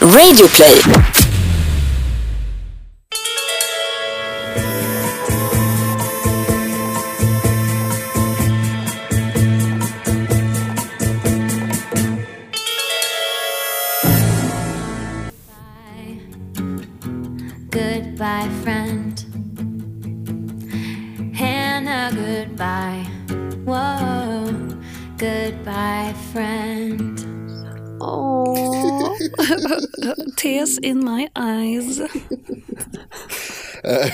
[0.00, 0.76] Radioplay.
[0.84, 1.17] Goodbye,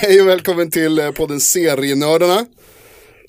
[0.07, 2.45] Hej och välkommen till eh, podden Serienördarna.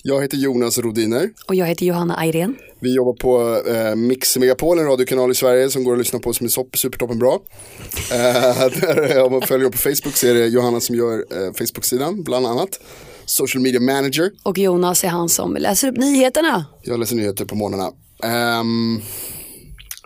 [0.03, 1.29] Jag heter Jonas Rodiner.
[1.47, 2.55] Och jag heter Johanna Ayrén.
[2.79, 6.33] Vi jobbar på eh, Mix Megapol, en radiokanal i Sverige som går att lyssna på
[6.33, 7.39] som är supertoppen bra.
[8.11, 8.17] Eh,
[8.81, 12.47] där, om man följer på Facebook så är det Johanna som gör eh, Facebook-sidan bland
[12.47, 12.79] annat.
[13.25, 14.31] Social media manager.
[14.43, 16.65] Och Jonas är han som läser upp nyheterna.
[16.83, 17.91] Jag läser nyheter på morgnarna.
[18.23, 19.01] Ehm,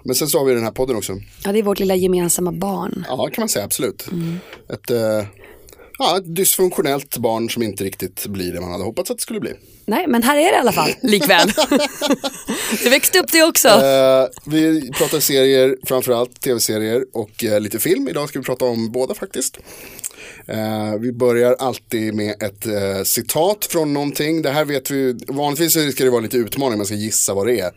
[0.03, 1.13] men sen så har vi den här podden också.
[1.43, 3.05] Ja, det är vårt lilla gemensamma barn.
[3.07, 4.05] Ja, kan man säga absolut.
[4.69, 5.25] Ett, eh,
[6.01, 9.39] ja, ett dysfunktionellt barn som inte riktigt blir det man hade hoppats att det skulle
[9.39, 9.53] bli.
[9.85, 11.51] Nej, men här är det i alla fall, likväl.
[12.83, 13.67] det växte upp det också.
[13.67, 18.07] Eh, vi pratar serier, framförallt tv-serier och eh, lite film.
[18.07, 19.57] Idag ska vi prata om båda faktiskt.
[20.51, 24.41] Eh, vi börjar alltid med ett eh, citat från någonting.
[24.41, 27.59] Det här vet vi, vanligtvis ska det vara lite utmaning, man ska gissa vad det
[27.59, 27.71] är.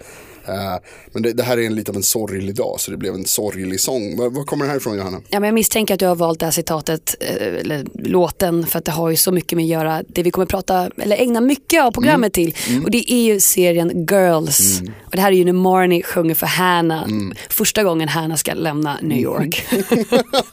[0.49, 0.77] Eh,
[1.13, 3.25] men det, det här är en, lite av en sorglig dag, så det blev en
[3.25, 4.17] sorglig sång.
[4.17, 5.21] Var, var kommer det här ifrån Johanna?
[5.29, 8.79] Ja, men jag misstänker att du har valt det här citatet, eh, eller låten, för
[8.79, 11.41] att det har ju så mycket med att göra, det vi kommer prata, eller ägna
[11.41, 12.55] mycket av programmet till.
[12.85, 14.81] Och det är ju serien Girls.
[15.05, 17.07] Och det här är ju när Marnie sjunger för Hannah,
[17.49, 19.67] första gången Hannah ska lämna New York.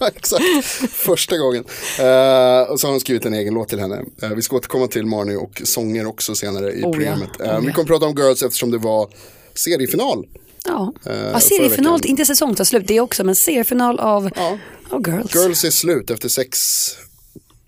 [0.16, 0.44] Exakt,
[0.92, 1.64] första gången.
[2.00, 2.06] Eh,
[2.70, 4.06] och så har hon skrivit en egen låt till henne.
[4.22, 7.30] Eh, vi ska återkomma till Marnie och sånger också senare i Oh ja, programmet.
[7.40, 7.74] Eh, oh Vi ja.
[7.74, 9.10] kommer prata om Girls eftersom det var
[9.54, 10.26] seriefinal.
[10.66, 14.58] Ja, Eh, ja seriefinal, inte säsong slut, det är också, men seriefinal av, Ja.
[14.90, 15.36] av Girls.
[15.36, 16.60] Girls är slut efter sex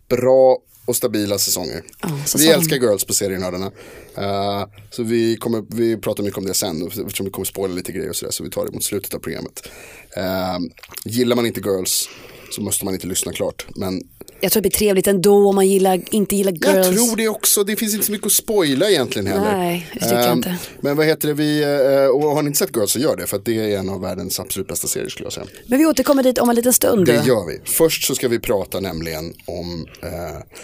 [0.10, 1.82] bra och stabila säsonger.
[2.02, 3.72] Ja, vi älskar Girls på serienördarna.
[4.18, 7.92] Uh, så vi, kommer, vi pratar mycket om det sen eftersom vi kommer spoila lite
[7.92, 8.32] grejer och sådär.
[8.32, 9.70] Så vi tar det mot slutet av programmet.
[10.18, 10.60] Uh,
[11.06, 12.10] gillar man inte Girls
[12.52, 13.66] så måste man inte lyssna klart.
[13.76, 14.02] Men
[14.44, 16.66] Jag tror det blir trevligt ändå om man gillar, inte gillar girls.
[16.88, 17.64] jag tror det också.
[17.64, 19.58] Det finns inte så mycket att spoila egentligen heller.
[19.58, 20.56] Nej, det tycker jag Ehm, inte.
[20.82, 23.28] Men vad heter det, vi, eh, och har ni inte sett Girls så gör det.
[23.28, 25.46] För att det är en av världens absolut bästa serier skulle jag säga.
[25.68, 27.06] Men vi återkommer dit om en liten stund.
[27.06, 27.62] Det gör vi.
[27.72, 30.10] Först så ska vi prata nämligen om, eh,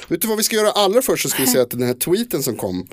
[0.07, 1.93] vet du vad vi ska göra allra först så ska vi säga att den här
[1.93, 2.87] tweeten som kom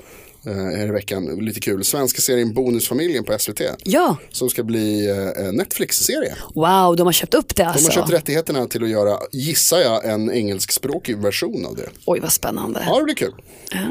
[0.45, 3.61] här i veckan, lite kul, svenska serien Bonusfamiljen på SVT.
[3.83, 6.35] Ja, Som ska bli eh, Netflix-serie.
[6.55, 7.87] wow, de har köpt upp det De alltså.
[7.87, 11.89] har köpt rättigheterna till att göra, gissar jag, en engelskspråkig version av det.
[12.05, 12.83] Oj, vad spännande.
[12.85, 13.33] Ja, det blir kul.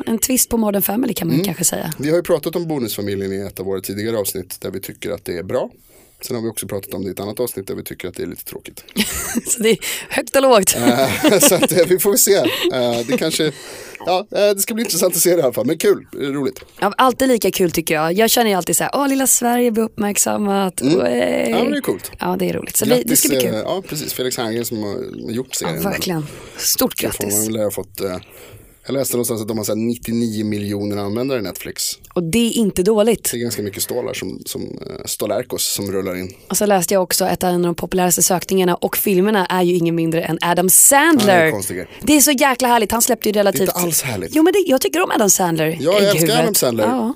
[0.06, 1.44] En twist på Modern Family kan man Mm.
[1.44, 1.92] kanske säga.
[1.98, 5.10] Vi har ju pratat om Bonusfamiljen i ett av våra tidigare avsnitt där vi tycker
[5.10, 5.70] att det är bra.
[6.20, 8.14] Sen har vi också pratat om det i ett annat avsnitt där vi tycker att
[8.14, 8.84] det är lite tråkigt.
[9.46, 9.78] Så det är
[10.08, 10.76] högt och lågt.
[10.76, 12.34] Eh, så att, eh, vi får väl se.
[12.36, 13.52] Eh, det kanske,
[14.06, 15.66] ja, det ska bli intressant att se det i alla fall.
[15.66, 16.60] Men kul, roligt.
[16.80, 18.12] Ja, alltid lika kul tycker jag.
[18.12, 20.80] Jag känner ju alltid så här, åh lilla Sverige blir uppmärksammat.
[20.80, 20.94] Mm.
[21.50, 22.10] Ja, men det är coolt.
[22.18, 22.76] Ja, det är roligt.
[22.76, 23.54] Så det, det ska bli kul.
[23.64, 24.12] Ja, precis.
[24.12, 24.96] Felix Herngren som har
[25.30, 25.82] gjort Ja, serien.
[25.82, 26.26] verkligen.
[26.56, 27.34] Stort Så får grattis.
[27.46, 28.00] man väl ha fått,
[28.86, 31.82] jag läste någonstans att de har så här 99 miljoner användare i Netflix.
[32.12, 33.28] Och det är inte dåligt.
[33.32, 36.34] Det är ganska mycket stålar som, som eh, Stålärkos som rullar in.
[36.48, 39.74] Och så läste jag också att en av de populäraste sökningarna och filmerna är ju
[39.74, 41.52] ingen mindre än Adam Sandler.
[41.68, 42.92] det är det är så jäkla härligt.
[42.92, 43.58] Han släppte ju relativt...
[43.58, 44.30] Det är inte alls härligt.
[44.34, 45.76] Jo men det, jag tycker om Adam Sandler.
[45.80, 46.42] Jag älskar.
[46.42, 47.14] Adam Sandler Ja.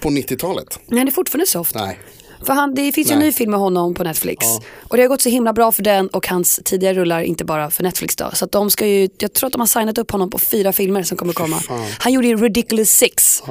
[0.00, 0.78] på 90-talet.
[0.86, 1.74] Men han är fortfarande soft.
[1.74, 1.98] Nej.
[2.42, 3.28] För han, det finns ju en Nej.
[3.28, 4.46] ny film med honom på Netflix.
[4.46, 4.60] Ja.
[4.88, 7.70] Och det har gått så himla bra för den och hans tidigare rullar, inte bara
[7.70, 8.30] för Netflix då.
[8.32, 10.72] Så att de ska ju, jag tror att de har signat upp honom på fyra
[10.72, 11.62] filmer som kommer komma.
[11.98, 13.42] Han gjorde ju Ridiculous Six.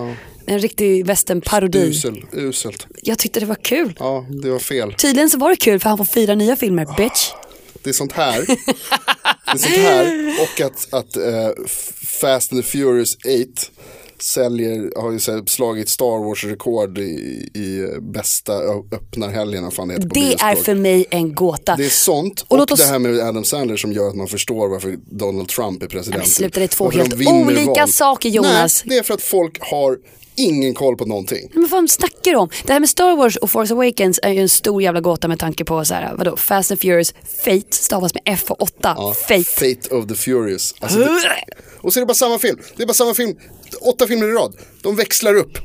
[0.45, 1.79] En riktig westernparodi.
[1.79, 2.87] Usel, uselt.
[3.01, 3.93] Jag tyckte det var kul.
[3.99, 4.93] Ja, det var fel.
[4.93, 7.31] Tydligen så var det kul för han får fyra nya filmer, bitch.
[7.83, 8.45] Det är sånt här.
[8.45, 11.49] Det är sånt här och att, att eh,
[12.21, 13.21] Fast and the Furious 8
[14.21, 17.01] säljer, har ju så slagit Star Wars-rekord i,
[17.53, 18.53] i bästa
[18.91, 19.63] öppnarhelgen.
[19.63, 21.75] vad fan det heter på Det är för mig en gåta.
[21.75, 24.15] Det är sånt Och och, låt oss- det här med Adam Sandler som gör att
[24.15, 26.21] man förstår varför Donald Trump är president.
[26.23, 28.83] men sluta, det är två helt olika saker, Jonas.
[28.85, 29.97] Nej, det är för att folk har
[30.35, 31.49] ingen koll på någonting.
[31.53, 32.49] Men vad fan snackar du om?
[32.65, 35.39] Det här med Star Wars och Force Awakens är ju en stor jävla gåta med
[35.39, 37.13] tanke på så här, vadå, Fast and Furious,
[37.45, 39.43] Fate stavas med F och 8, Ja, Fate.
[39.43, 40.75] Fate of the Furious.
[40.79, 41.05] Alltså, det,
[41.81, 42.59] och så är det bara samma film.
[42.77, 43.35] Det är bara samma film.
[43.81, 44.53] Åtta filmer i rad.
[44.81, 45.57] De växlar upp.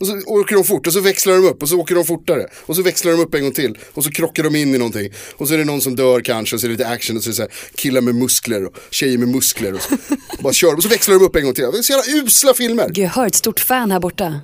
[0.00, 2.46] Och så åker de fort och så växlar de upp och så åker de fortare.
[2.66, 3.78] Och så växlar de upp en gång till.
[3.94, 5.12] Och så krockar de in i någonting.
[5.36, 7.22] Och så är det någon som dör kanske och så är det lite action och
[7.22, 9.74] så är det så här, killar med muskler och tjejer med muskler.
[9.74, 9.94] Och så,
[10.42, 11.64] bara kör och så växlar de upp en gång till.
[11.72, 12.86] Det är så jävla usla filmer.
[12.88, 14.40] Gud, jag hör ett stort fan här borta.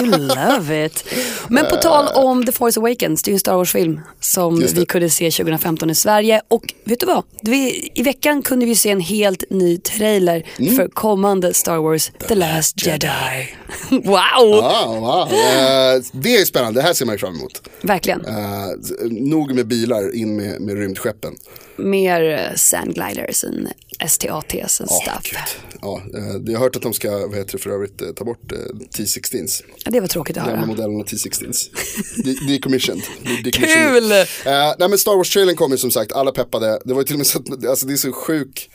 [0.00, 1.04] You love it.
[1.48, 4.86] Men på tal om The Force Awakens, det är ju en Star Wars-film som vi
[4.86, 6.40] kunde se 2015 i Sverige.
[6.48, 7.24] Och vet du vad?
[7.42, 10.76] Vi, I veckan kunde vi se en helt ny trailer Mm.
[10.76, 13.08] för kommande Star Wars The Last Jedi.
[13.90, 14.59] wow!
[14.64, 15.32] Ah, wow.
[15.32, 17.68] Eh, det är spännande, det här ser man ju fram emot.
[17.82, 18.24] Verkligen.
[18.24, 18.66] Eh,
[19.10, 21.34] nog med bilar, in med, med rymdskeppen.
[21.76, 23.68] Mer uh, sandgliders än
[24.08, 25.22] STATs and stuff.
[25.22, 25.38] gud.
[25.82, 28.24] Ja, eh, jag har hört att de ska, vad heter det för övrigt, eh, ta
[28.24, 28.58] bort eh,
[28.98, 29.62] T16s.
[29.84, 30.66] Ja, det var tråkigt att Gamla höra.
[30.66, 31.56] modellerna T16s.
[32.24, 33.02] De- Decommissioned.
[33.44, 33.50] De-.
[33.52, 34.12] Kul!
[34.12, 34.26] Eh,
[34.78, 36.80] nej men Star Wars-trailern kom ju som sagt, alla peppade.
[36.84, 38.70] Det var ju till och med så att, alltså det är så sjuk,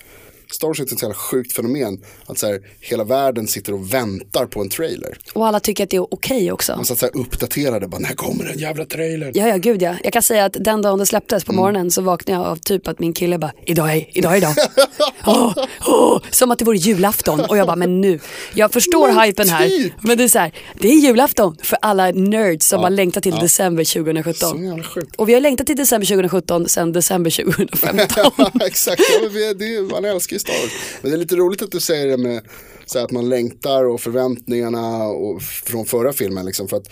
[0.52, 2.02] Star Wars är ett så jävla sjukt fenomen.
[2.26, 5.18] Att så här, hela världen sitter och väntar på en trailer.
[5.34, 6.76] Och alla tycker att det är okej också.
[6.76, 9.32] Man satt så här uppdaterade, bara när kommer den jävla trailern?
[9.34, 9.96] Ja, ja, gud ja.
[10.04, 11.62] Jag kan säga att den dagen det släpptes på Mm.
[11.62, 14.56] morgonen så vaknade jag av typ att min kille bara, idag är, idag idag.
[15.28, 15.54] Åh,
[15.88, 17.40] åh, som att det vore julafton.
[17.40, 18.20] Och jag bara, men nu.
[18.54, 19.68] Jag förstår Men hypen här.
[19.70, 19.94] typ.
[20.02, 23.36] Men det är så här, det är julafton för alla nerds som har längtat till
[23.36, 24.66] december Så 2017.
[24.66, 25.16] jävla sjukt.
[25.16, 28.62] Och vi har längtat till december 2017 sedan december 2015.
[28.66, 30.72] Exakt, ja, det, är- man älskar ju Star Wars.
[31.02, 32.42] Men det är lite roligt att du säger det med
[32.86, 36.46] så att man längtar och förväntningarna och, från förra filmen.
[36.46, 36.90] Liksom, för att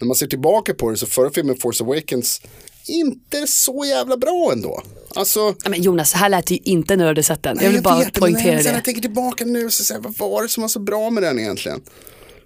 [0.00, 2.40] när man ser tillbaka på det så förra filmen Force Awakens
[2.86, 4.82] inte så jävla bra ändå.
[5.14, 7.58] Alltså, Ja, men Jonas, så här lät det ju inte när du hade sett den.
[7.62, 8.70] Jag vill bara vet, poängtera sen när det.
[8.70, 11.22] jag tänker tillbaka nu så säger jag, vad var det som var så bra med
[11.22, 11.82] den egentligen?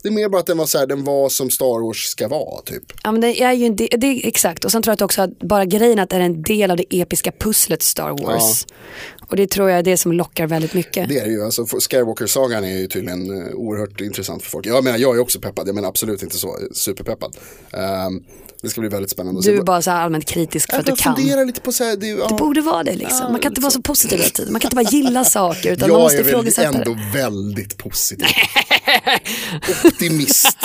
[0.02, 2.28] Det är mer bara att den var så här, den var som Star Wars ska
[2.28, 2.82] vara typ.
[3.02, 4.64] Ja, men det är ju en del, det är exakt.
[4.64, 6.76] Och sen tror jag att också att bara grejen att det är en del av
[6.76, 8.66] det episka pusslet Star Wars.
[9.28, 11.08] Och det tror jag är det som lockar väldigt mycket.
[11.08, 14.66] Det är det ju, alltså Skywalker-sagan är ju tydligen eh, oerhört intressant för folk.
[14.66, 17.36] Jag menar, jag är också peppad, jag menar absolut inte så superpeppad.
[17.72, 18.24] Um,
[18.66, 19.40] det ska bli väldigt spännande.
[19.42, 21.16] Du är bara så här allmänt kritisk för att du jag kan.
[21.16, 23.32] funderar lite på så här, det, ja, Det borde vara det liksom.
[23.32, 24.52] Man kan inte vara så positiv hela tiden.
[24.52, 27.76] Man kan inte bara gilla saker utan man jag måste är väl ifrågasätta ändå väldigt
[27.78, 28.26] positiv.
[29.84, 30.56] Optimist.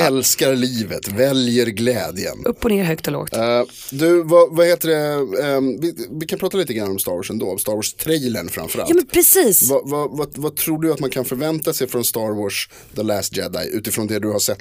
[0.00, 2.44] Älskar livet, väljer glädjen.
[2.44, 3.36] Upp och ner, högt och lågt.
[3.36, 7.12] Eh, du, vad, vad heter det, Ehm, vi, vi kan prata lite grann om Star
[7.12, 8.90] Wars ändå, om Star Wars-trailern framförallt.
[8.90, 9.70] Ja men precis.
[9.70, 13.02] Vad, vad, vad, vad tror du att man kan förvänta sig från Star Wars The
[13.02, 14.58] Last Jedi utifrån det du har sett?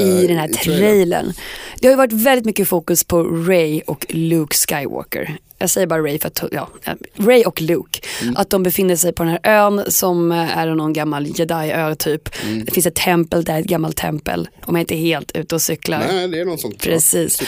[0.00, 0.78] eh, I den här trailern?
[0.80, 1.32] trailern.
[1.80, 5.38] Det har ju varit väldigt mycket fokus på Ray och Luke Skywalker.
[5.58, 6.68] Jag säger bara Ray för att, ja,
[7.14, 8.00] Ray och Luke.
[8.22, 8.36] Mm.
[8.36, 12.28] Att de befinner sig på den här ön som är någon gammal jedi-ö typ.
[12.44, 12.64] Mm.
[12.64, 14.48] Det finns ett tempel där, ett gammalt tempel.
[14.64, 16.04] Om jag inte är helt ute och cyklar.
[16.12, 16.82] Nej, det är någon sånt.
[16.82, 17.42] Precis.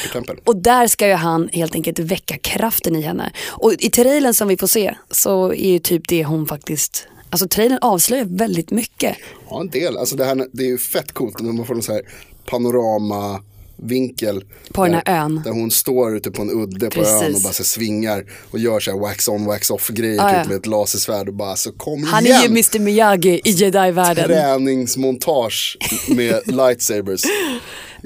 [0.45, 3.33] Och där ska ju han helt enkelt väcka kraften i henne.
[3.47, 7.49] Och i trailern som vi får se så är ju typ det hon faktiskt, alltså
[7.49, 9.17] trailern avslöjar väldigt mycket.
[9.51, 9.97] Ja, en del.
[9.97, 12.03] Alltså det, här, det är ju fett coolt när man får en så här
[12.47, 13.43] panorama
[13.77, 15.41] vinkel På den där, här ön.
[15.45, 17.23] Där hon står ute på en udde på Precis.
[17.23, 20.33] ön och bara så svingar och gör så här wax on wax off grejer Ja,
[20.33, 20.41] ja.
[20.43, 22.39] typ med ett lasersvärd och bara så kom Han igen.
[22.39, 24.25] är ju Mr Miyagi i jedi-världen.
[24.27, 25.79] Träningsmontage
[26.09, 27.23] med lightsabers.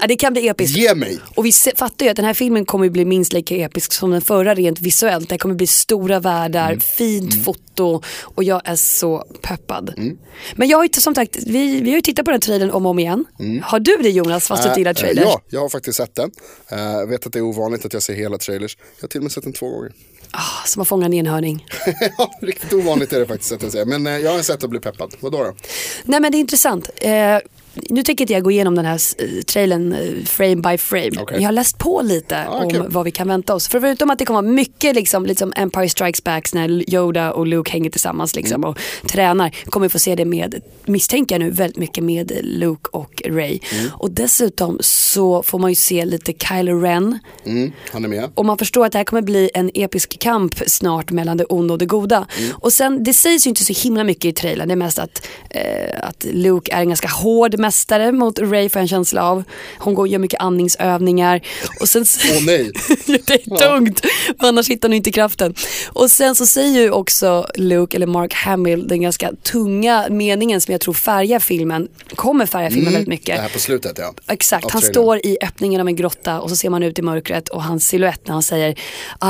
[0.01, 0.77] Ja, det kan bli episkt.
[0.77, 1.19] Ge mig.
[1.35, 4.21] Och vi fattar ju att den här filmen kommer bli minst lika episk som den
[4.21, 5.29] förra rent visuellt.
[5.29, 6.79] Det kommer bli stora världar, Mm.
[6.79, 9.93] fint foto och jag är så peppad.
[9.97, 10.17] Mm.
[10.55, 12.85] Men jag har ju som sagt, vi, vi har ju tittat på den trailern om
[12.85, 13.25] och om igen.
[13.63, 14.97] Har du det Jonas fast du inte gillar Mm.
[14.97, 15.25] Äh, trailers?
[15.33, 16.31] ja, jag har faktiskt sett den.
[16.71, 18.77] Eh, Jag vet att det är ovanligt att jag ser hela trailers.
[18.97, 19.91] Jag har till och med sett den två gånger.
[20.31, 21.65] Ah, som att fånga en enhörning.
[22.17, 23.85] ja, riktigt ovanligt är det faktiskt att jag säger.
[23.85, 25.13] Men eh, jag har sett att bli peppad.
[25.19, 25.55] Vadå då?
[26.03, 26.89] Nej men det är intressant.
[26.97, 27.37] Eh,
[27.73, 31.11] nu tänker inte jag gå igenom den här eh, trailern eh, frame by frame.
[31.21, 31.37] Okej.
[31.37, 32.85] Jag har läst på lite Ah, om kul.
[32.89, 33.67] vad vi kan vänta oss.
[33.67, 37.47] För förutom att det kommer vara mycket liksom, liksom Empire Strikes Back när Yoda och
[37.47, 39.55] Luke hänger tillsammans liksom, och tränar.
[39.65, 43.59] Kommer vi få se det med, misstänker jag nu, väldigt mycket med Luke och Ray.
[43.91, 47.19] Och dessutom så får man ju se lite Kylo Ren.
[47.45, 48.29] Mm, han är med.
[48.35, 51.73] Och man förstår att det här kommer bli en episk kamp snart mellan det onda
[51.73, 52.27] och det goda.
[52.51, 54.67] Och sen, det sägs ju inte så himla mycket i trailern.
[54.67, 58.79] Det är mest att, eh, att Luke är en ganska hård mästare mot Ray får
[58.79, 59.43] jag en känsla av.
[59.77, 61.41] Hon går och gör mycket andningsövningar.
[61.79, 62.71] Och sen, Åh nej.
[63.05, 63.99] det är tungt,
[64.39, 65.55] för annars hittar hon inte kraften.
[65.87, 70.71] Och sen så säger ju också Luke, eller Mark Hamill, den ganska tunga meningen som
[70.71, 73.35] jag tror färgar filmen, kommer färga filmen väldigt mycket.
[73.35, 74.13] Det här på slutet ja.
[74.27, 77.49] Exakt, han står i öppningen av en grotta och så ser man ut i mörkret
[77.49, 78.71] och hans silhuett när han säger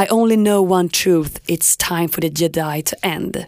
[0.06, 3.46] I only know one truth, it's time for the jedi to end.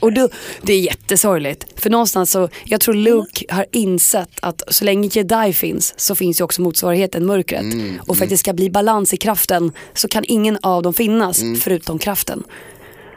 [0.00, 0.28] Och då,
[0.62, 1.66] det är jättesorgligt.
[1.76, 6.40] För någonstans så, jag tror Luke har insett att så länge jedi finns så finns
[6.40, 7.60] ju också motsvarigheten mörkret.
[7.62, 10.94] Mm, och för att det ska bli balans i kraften så kan ingen av dem
[10.94, 11.56] finnas Mm.
[11.56, 12.42] förutom kraften.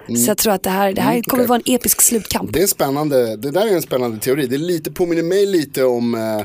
[0.08, 1.48] Så jag tror att det här, det här Mm, kommer okej.
[1.50, 2.54] vara en episk slutkamp.
[2.54, 4.48] Det är spännande, det där är en spännande teori.
[4.48, 6.40] Det är lite, påminner mig lite om, eh,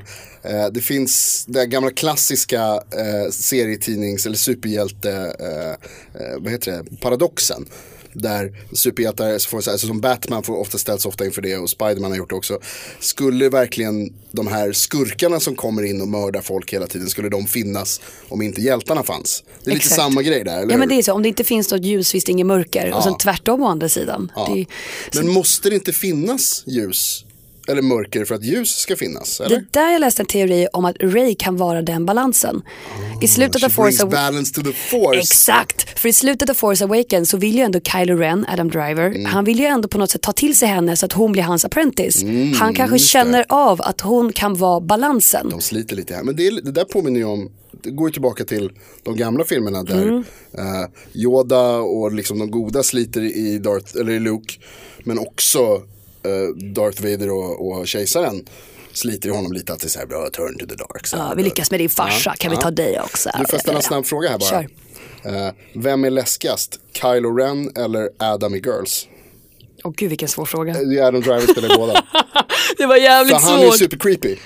[0.62, 5.70] eh, det finns den gamla klassiska eh, serietidnings eller superhjälte, eh,
[6.22, 7.66] eh, vad heter det, paradoxen.
[8.12, 11.56] Där superhjältar, så får, så här, alltså som Batman får ofta ställs ofta inför det
[11.56, 12.58] och Spiderman har gjort det också.
[13.00, 17.46] Skulle verkligen de här skurkarna som kommer in och mördar folk hela tiden, skulle de
[17.46, 19.44] finnas om inte hjältarna fanns?
[19.64, 20.00] Det är lite Exakt.
[20.00, 20.88] samma grej där, eller Ja men hur?
[20.88, 22.92] det är så, om det inte finns något ljus finns det inget mörker.
[22.94, 24.32] Och sen tvärtom å andra sidan.
[24.54, 24.66] Det, är-
[25.16, 27.24] Men måste det inte finnas ljus
[27.70, 29.40] eller mörker för att ljus ska finnas?
[29.40, 29.56] Eller?
[29.56, 32.62] det där jag läste en teori om att Ray kan vara den balansen.
[33.22, 34.12] I slutet av Force Awakens.
[34.24, 35.18] balance to the force.
[35.20, 39.06] Exakt, för i slutet av Force Awakens så vill ju ändå Kylo Ren, Adam Driver,
[39.06, 39.24] Mm.
[39.24, 41.42] han vill ju ändå på något sätt ta till sig henne så att hon blir
[41.42, 42.22] hans apprentice.
[42.22, 45.48] Mm, han kanske känner av att hon kan vara balansen.
[45.50, 46.22] De sliter lite här.
[46.22, 47.50] Men det, det där påminner ju om,
[47.82, 48.70] det går ju tillbaka till
[49.02, 50.24] de gamla filmerna där Mm.
[50.58, 54.54] eh, Yoda och liksom de goda sliter i, Darth, eller i Luke.
[55.04, 55.82] Men också
[56.74, 58.44] Darth Vader och, och kejsaren
[58.92, 61.20] sliter i honom lite att det är så här, bra, turn to the dark side.
[61.20, 63.30] Ja, vi lyckas med din farsa, kan vi ta dig också?
[63.38, 64.50] Du får ställa en snabb fråga här bara.
[64.50, 64.66] Kör.
[65.46, 66.80] Eh, vem är läskigast?
[66.92, 69.06] Kylo Ren eller Adam i Girls?
[69.84, 70.72] Åh gud vilken svår fråga.
[71.06, 72.04] Adam Driver spelar båda.
[72.78, 73.78] Det var jävligt För han är svårt.
[73.78, 74.36] super creepy.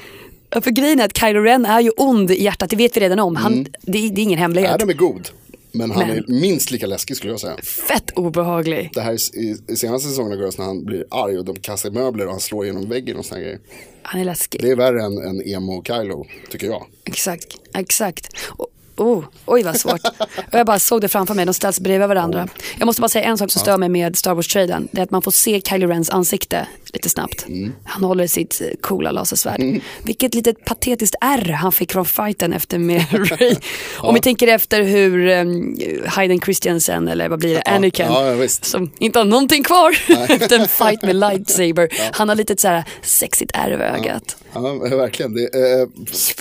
[0.50, 3.00] Ja, För grejen är att Kylo Ren är ju ond i hjärtat, det vet vi
[3.00, 3.36] redan om.
[3.36, 3.64] Han, Mm.
[3.82, 4.72] det, det är ingen hemlighet.
[4.74, 5.28] Adam är god.
[5.74, 7.56] Men han Men- är minst lika läskig skulle jag säga.
[7.62, 8.90] Fett obehaglig.
[8.94, 11.56] Det här är i, i senaste säsongen av Girls när han blir arg och de
[11.56, 13.58] kastar möbler och han slår genom väggen och såna grejer.
[14.02, 14.60] Han är läskig.
[14.62, 16.86] Det är värre än, än emo Kylo, tycker jag.
[17.04, 18.28] Exakt, exakt.
[18.58, 18.66] O-
[18.96, 20.00] Oh, oj vad svårt.
[20.52, 22.48] Och jag bara såg det framför mig, de ställs bredvid varandra.
[22.78, 24.88] Jag måste bara säga en sak som stör mig med Star Wars-trailern.
[24.92, 27.46] Det är att man får se Kylo Rens ansikte lite snabbt.
[27.84, 29.80] Han håller sitt eh, coola lasersvärd.
[30.02, 33.04] Vilket litet patetiskt R han fick från fighten efter med
[33.40, 33.54] Ray.
[33.98, 38.06] Om vi tänker efter hur um, Hayden Christensen, eller vad blir det, Anakin.
[38.06, 38.48] ja, ja.
[38.48, 39.90] Som inte har någonting kvar
[40.28, 41.88] efter en fight med lightsaber.
[42.12, 44.36] Han har lite så här sexigt R över ögat.
[44.52, 45.34] Ja, verkligen.
[45.34, 45.88] Det, eh,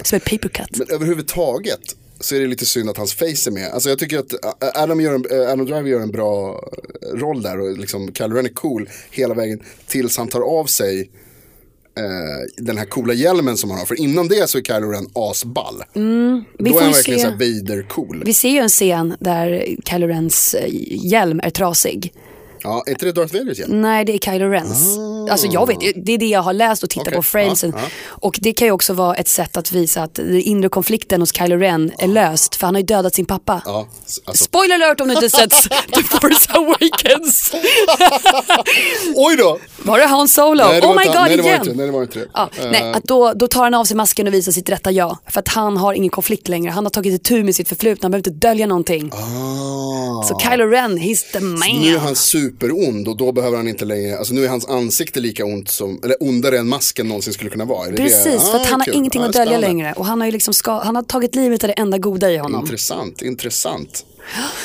[0.03, 0.77] Som ett paper cut.
[0.77, 3.70] men överhuvudtaget så är det lite synd att hans face är med.
[3.74, 6.63] Alltså jag tycker att eh, Adam, gör en, eh, Adam Driver gör en bra
[7.01, 10.65] eh, roll där och liksom Kylo Ren är cool hela vägen tills han tar av
[10.65, 11.10] sig
[11.98, 13.86] eh, den här coola hjälmen som han har.
[13.86, 15.84] För innan det så är Kylo Ren asball.
[15.96, 18.24] Mm, Vi Då är han verkligen se- så här Vader-cool.
[18.25, 20.55] Vi ser ju en scen där Kylo Rens
[20.89, 22.13] hjälm är trasig.
[22.63, 23.82] Ja, är inte det Darth Vaders hjälm?
[23.82, 24.98] Nej, det är Kylo Rens.
[25.30, 27.08] Alltså jag vet, det är det jag har läst och tittat.
[27.08, 27.74] Okej, på framesen.
[27.75, 27.89] ja, ja.
[28.08, 31.36] Och det kan ju också vara ett sätt att visa att den inre konflikten hos
[31.38, 32.56] Kylo Ren är löst.
[32.56, 33.62] För han har ju dödat sin pappa.
[33.65, 33.88] Ja,
[34.27, 35.51] alltså, Spoiler alert om du inte sett
[35.94, 37.51] The Force Awakens.
[39.15, 39.60] oj då!
[39.84, 40.63] Var det Han Solo?
[40.63, 41.60] Nej, det oh my god nej, det igen.
[41.62, 42.27] inte, nej, det var inte det.
[42.34, 44.92] Ja, Eh, nej, att då, då tar han av sig masken och visar sitt rätta
[44.92, 45.18] jag.
[45.27, 46.72] För att han har ingen konflikt längre.
[46.72, 49.12] Han har tagit itu med sitt förflutna, han behöver inte dölja någonting.
[49.13, 50.24] ah.
[50.24, 51.82] Så Kylo Ren, he's the man.
[51.82, 55.12] Nu är han superond och då behöver han inte längre, alltså nu är hans ansikte
[55.20, 57.91] lika ont som, eller ondare än masken någonsin skulle kunna vara.
[57.91, 58.32] Precis, det?
[58.39, 58.96] för att Ah, han har kul.
[58.96, 59.93] ingenting Ah, att dölja längre.
[59.98, 62.38] Och han har ju liksom ska, han har tagit livet av det enda goda i
[62.38, 62.62] honom.
[62.62, 64.05] Intressant, intressant.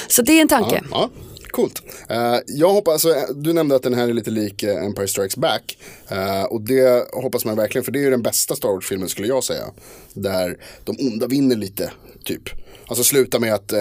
[0.08, 0.82] Så det är en tanke.
[0.90, 1.10] Ja,
[1.50, 1.82] coolt.
[2.08, 5.36] Eh, jag hoppas, alltså, du nämnde att den här är lite lik eh, Empire Strikes
[5.36, 5.78] Back.
[6.08, 9.28] Eh, och det hoppas man verkligen, för det är ju den bästa Star Wars-filmen skulle
[9.28, 9.64] jag säga.
[10.14, 11.90] Där de onda vinner lite,
[12.24, 12.42] typ.
[12.86, 13.72] Alltså sluta med att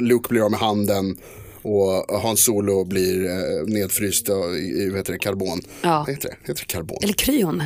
[0.00, 1.16] Luke blir av med handen
[1.68, 4.32] och Han Solo blir eh, nedfryst i,
[4.82, 5.60] i vad heter det, karbon.
[5.82, 6.04] Ja.
[6.08, 6.36] Heter det?
[6.40, 6.98] Heter det karbon?
[7.02, 7.62] Eller kryon.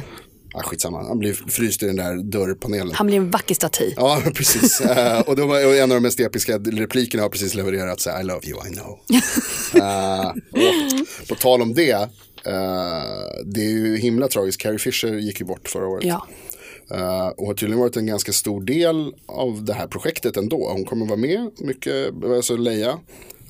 [0.54, 2.92] Ah, skitsamma, han blir fryst i den där dörrpanelen.
[2.94, 3.92] Han blir en vacker staty.
[3.97, 4.80] Ja, precis.
[4.80, 8.11] Eh, och, då, var- och en av de mest episka replikerna har precis levererat så
[8.11, 8.99] här, I love you, I know.
[9.75, 12.02] Eh, och på tal om det, eh,
[13.44, 14.61] det är ju himla tragiskt.
[14.61, 16.04] Carrie Fisher gick ju bort förra året.
[16.04, 16.26] Ja.
[16.90, 20.68] Eh, och har tydligen varit en ganska stor del av det här projektet ändå.
[20.73, 22.99] Hon kommer vara med mycket, alltså Leia.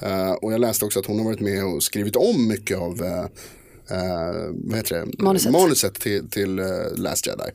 [0.02, 3.02] Eh, och jag läste också att hon har varit med och skrivit om mycket av
[3.02, 3.26] eh,
[4.50, 5.22] vad heter det?
[5.22, 5.52] Manuset.
[5.52, 6.60] manuset till, till
[6.96, 7.50] Last Jedi.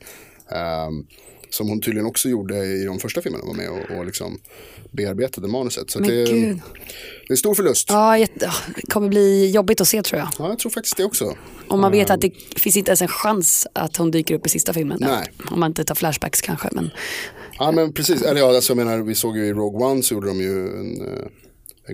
[0.51, 1.06] Ehm,
[1.50, 4.39] som hon tydligen också gjorde i de första filmerna, var med och, och liksom
[4.92, 5.92] bearbetade manuset.
[5.92, 6.60] Så det, det är
[7.30, 7.89] en stor förlust.
[7.89, 8.18] Ja.
[8.18, 8.51] Ja, det
[8.89, 10.50] kommer bli jobbigt att se tror jag.
[10.50, 11.36] jag tror faktiskt det också.
[11.68, 14.50] Om man vet att det finns inte ens en chans att hon dyker upp i
[14.50, 14.98] sista filmen.
[15.01, 15.32] Nej.
[15.51, 16.70] Om man inte tar flashbacks kanske.
[16.72, 16.89] Men
[17.60, 20.13] Ja men precis, eller ja, alltså, jag menar vi såg ju i Rogue One så
[20.13, 21.01] gjorde de ju en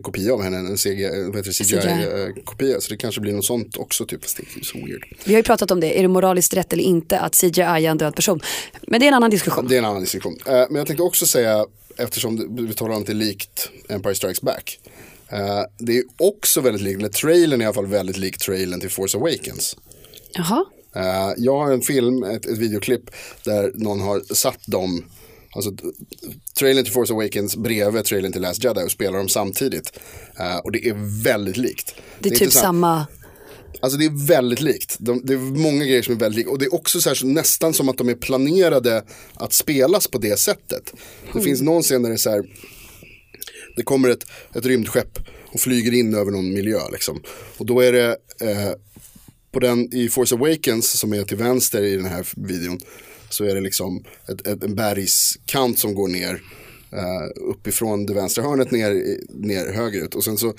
[0.01, 2.81] kopia av henne, en CGI-kopia.
[2.81, 5.03] Så det kanske blir något sånt också, typ, fast det är så weird.
[5.23, 7.81] vi har ju pratat om det, är det moraliskt rätt eller inte att CGI är
[7.81, 8.39] en död person?
[8.87, 9.67] Men det är en annan diskussion.
[9.67, 10.37] Det är en annan diskussion.
[10.45, 11.65] Eh, men jag tänkte också säga,
[11.97, 14.79] eftersom vi talar om att det är likt Empire Strikes Back.
[15.29, 18.79] eh, det är också väldigt likt, eller trailern är i alla fall väldigt lik trailern
[18.79, 19.77] till Force Awakens.
[20.31, 23.01] Jaha, Eh, jag har en film, ett, ett videoklipp
[23.43, 25.05] där någon har satt dem
[25.55, 25.71] alltså,
[26.59, 29.99] trailern till Force Awakens bredvid trailern till Last Jedi och spelar dem samtidigt.
[30.39, 31.95] Eh, och det är väldigt likt.
[32.19, 33.07] Det är inte typ så här- samma,
[33.81, 34.95] Alltså det är väldigt likt.
[34.99, 36.49] De, det är många grejer som är väldigt lika.
[36.49, 40.07] Och det är också så här, så nästan som att de är planerade att spelas
[40.07, 40.93] på det sättet.
[41.33, 42.43] Det finns någon scen där det är så här.
[43.75, 47.21] Det kommer ett, ett rymdskepp och flyger in över någon miljö liksom.
[47.57, 48.07] Och då är det
[48.41, 48.71] eh,
[49.51, 52.79] på den i Force Awakens som är till vänster i den här videon.
[53.33, 56.41] Så är det liksom ett, ett, en bergskant som går ner
[56.91, 60.15] eh, uppifrån det vänstra hörnet ner, ner högerut.
[60.15, 60.53] Och sen så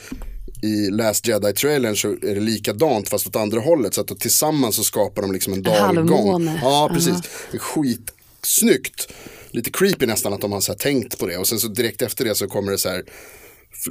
[0.62, 3.94] i Last Jedi-trailern så är det likadant fast åt andra hållet.
[3.94, 5.96] Så att tillsammans så skapar de liksom en dalgång.
[5.96, 6.60] halvmåne.
[6.62, 7.16] Ja, precis.
[7.52, 9.12] Är skitsnyggt.
[9.50, 11.38] Lite creepy nästan att de har så här tänkt på det.
[11.38, 13.04] Och sen så direkt efter det så kommer det så här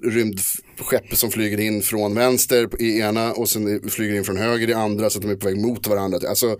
[0.03, 4.73] rymdskepp som flyger in från vänster i ena och sen flyger in från höger i
[4.73, 6.19] andra så att de är på väg mot varandra.
[6.29, 6.55] Alltså, uh,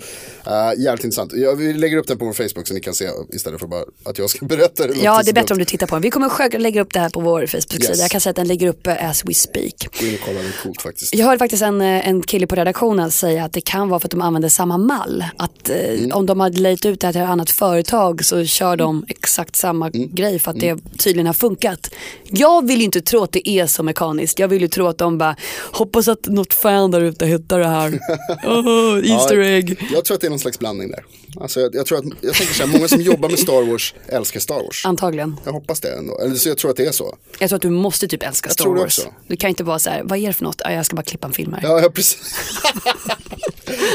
[0.78, 1.34] jävligt intressant.
[1.34, 3.84] Jag, vi lägger upp den på vår Facebook så ni kan se istället för bara
[4.06, 4.94] att jag ska berätta det.
[5.04, 6.02] ja det är bättre om du tittar på den.
[6.02, 7.90] Vi kommer lägga upp det här på vår Facebook-sida.
[7.90, 8.00] Yes.
[8.00, 10.00] Jag kan säga att den ligger uppe as we speak.
[10.00, 11.16] Gå in och kolla, det är coolt faktiskt.
[11.16, 14.08] Jag hörde faktiskt en, eh, en kille på redaktionen säga att det kan vara för
[14.08, 15.26] att de använder samma mall.
[15.38, 16.12] Att eh, Mm.
[16.12, 19.56] om de har lejt ut det här till ett annat företag så kör de exakt
[19.56, 20.16] samma Mm.
[20.16, 21.92] grej för att det tydligen har funkat.
[22.24, 24.40] Jag vill ju inte tro att det är så mekaniskt.
[24.40, 25.36] Jag vill ju tro att de bara
[25.72, 28.00] hoppas att något fan där ute hittar det här.
[28.44, 29.88] Oh, Easter Ja, egg.
[29.94, 31.04] Jag tror att det är någon slags blandning där.
[31.42, 33.94] Alltså jag, jag tror att, jag tänker så här, många som jobbar med Star Wars
[34.08, 34.86] älskar Star Wars.
[34.86, 35.36] Antagligen.
[35.46, 36.20] Jag hoppas det ändå.
[36.20, 37.18] Eller så jag tror att det är så.
[37.40, 39.00] Jag tror att du måste typ älska Jag Star tror det Wars.
[39.00, 39.14] också.
[39.28, 40.62] Du kan inte vara så här, vad är det för något?
[40.64, 41.60] Ja, jag ska bara klippa en film här.
[41.64, 42.20] Ja, ja precis.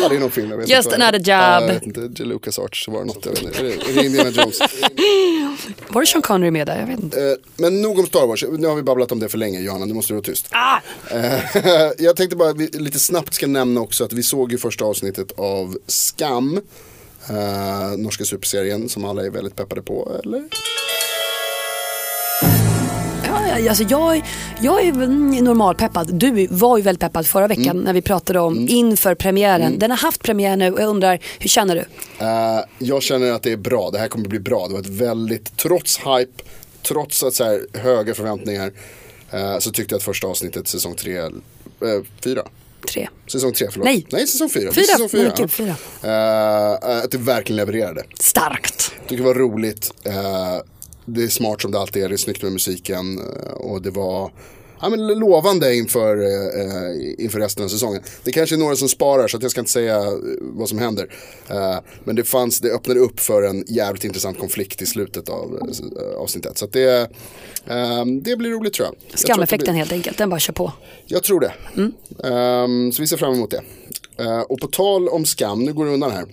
[0.03, 0.51] ja, det är någon film.
[0.51, 1.19] Jag vet Just inte another
[1.61, 1.71] job.
[1.71, 3.25] Vet inte, Lucas Arts var det något.
[3.27, 3.59] Jag vet inte.
[3.61, 4.59] Är det, är det Indiana Jones?
[5.89, 6.79] Var det Sean Connery med där?
[6.81, 7.23] Jag vet inte.
[7.29, 8.45] Eh, Men nog om Star Wars.
[8.59, 9.85] Nu har vi babblat om det för länge, Johanna.
[9.85, 10.47] Nu måste du vara tyst.
[10.51, 10.79] Ah!
[11.11, 14.85] Eh, Jag tänkte bara vi lite snabbt ska nämna också att vi såg ju första
[14.85, 16.61] avsnittet av Skam.
[17.31, 20.45] Eh, norska superserien som alla är väldigt peppade på, eller?
[23.25, 24.23] Ja, alltså jag,
[24.61, 26.15] jag är mm, normalpeppad.
[26.15, 27.81] Du var ju väldigt peppad förra veckan Mm.
[27.85, 29.79] när vi pratade om inför premiären.
[29.79, 31.85] Den har haft premiär nu och jag undrar, hur känner du?
[32.25, 34.67] Eh, jag känner att det är bra, det här kommer bli bra.
[34.67, 36.43] Det var ett väldigt, trots hype,
[36.83, 38.73] trots att så här, höga förväntningar,
[39.31, 41.29] eh, så tyckte jag att första avsnittet, säsong 3, eh,
[42.25, 42.43] 4.
[42.87, 43.09] Tre.
[43.27, 43.85] Säsong 3, förlåt.
[43.85, 44.07] Nej.
[44.11, 44.73] Nej, säsong 4.
[44.73, 44.85] Fyra.
[44.85, 45.75] Säsong fyra, Nej, fyra.
[46.03, 48.03] Eh, att det verkligen levererade.
[48.21, 48.93] Starkt.
[49.07, 49.93] Tycker det var roligt.
[50.05, 50.57] Eh,
[51.05, 52.09] det är smart som det alltid är.
[52.09, 53.19] Det är snyggt med musiken.
[53.55, 54.33] och det var
[54.81, 58.03] ja, men lovande inför, eh, inför resten av säsongen.
[58.25, 60.79] Det kanske är några som sparar så att jag ska inte säga eh, vad som
[60.79, 61.15] händer.
[61.51, 65.59] Eh, men det, fanns, det öppnade upp för en jävligt intressant konflikt i slutet av
[66.01, 66.59] eh, avsnittet.
[66.59, 67.01] Så att det,
[67.67, 69.19] eh, det blir roligt tror jag.
[69.19, 70.73] Skameffekten blir- helt enkelt, den bara kör på.
[71.07, 71.53] jag tror det.
[72.29, 73.63] Ehm, så vi ser fram emot det.
[74.25, 76.25] Eh, och på tal om skam, nu går det undan här.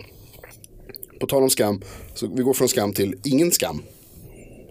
[1.20, 1.82] På tal om skam,
[2.16, 3.82] så vi går från skam till ingen skam.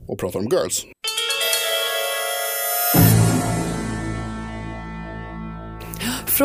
[0.06, 0.84] Och pratar om girls.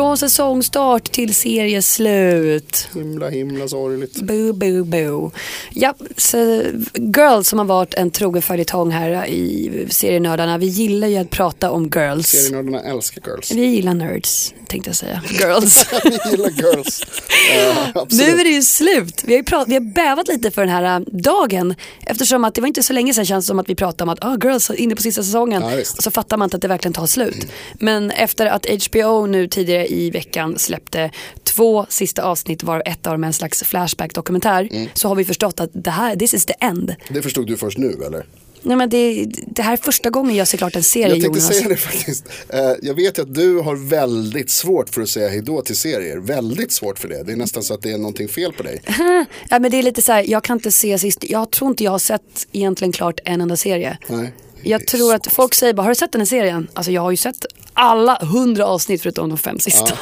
[0.00, 2.88] Från säsongstart till serieslut.
[2.94, 4.20] Himla himla sorgligt.
[4.22, 5.30] Boo, boo, boo.
[5.70, 5.94] Ja,
[6.94, 10.58] Girls som har varit en trogen följetong här i serienördarna.
[10.58, 12.26] Vi gillar ju att prata om girls.
[12.26, 13.52] Serienördarna älskar girls.
[13.52, 15.22] Vi gillar nerds, tänkte jag säga.
[15.30, 15.86] Girls.
[16.04, 17.02] Vi gillar girls.
[17.94, 18.26] Absolut.
[18.26, 19.22] Nu är det ju slut.
[19.26, 21.74] Vi har, ju prat- vi har bävat lite för den här äh, dagen.
[22.06, 24.08] Eftersom att det var inte så länge sedan känns det som att vi pratade om
[24.08, 25.62] att oh, Girls är inne på sista säsongen.
[25.62, 27.46] Ja, och så fattar man inte att det verkligen tar slut.
[27.74, 31.10] Men efter att HBO nu tidigare i veckan släppte
[31.44, 34.68] två sista avsnitt varav ett av dem är en slags flashback-dokumentär.
[34.70, 34.88] Mm.
[34.94, 36.94] Så har vi förstått att det här, this is the end.
[37.08, 38.24] Det förstod du först nu eller?
[38.62, 41.38] Nej, men det, det här är första gången jag ser klart en serie Jag tänkte
[41.40, 41.46] Jonas.
[41.56, 42.24] säga det faktiskt.
[42.48, 46.16] Eh, jag vet ju att du har väldigt svårt för att säga hejdå till serier.
[46.16, 47.22] Väldigt svårt för det.
[47.22, 48.82] Det är nästan så att det är någonting fel på dig.
[49.50, 51.84] Ja, men det är lite så här, jag kan inte se sist, jag tror inte
[51.84, 53.98] jag har sett egentligen klart en enda serie.
[54.08, 54.32] Nej.
[54.62, 56.68] Jag tror att folk säger bara, har du sett den här serien?
[56.74, 57.46] Alltså jag har ju sett
[57.80, 59.96] alla hundra avsnitt förutom de fem sista.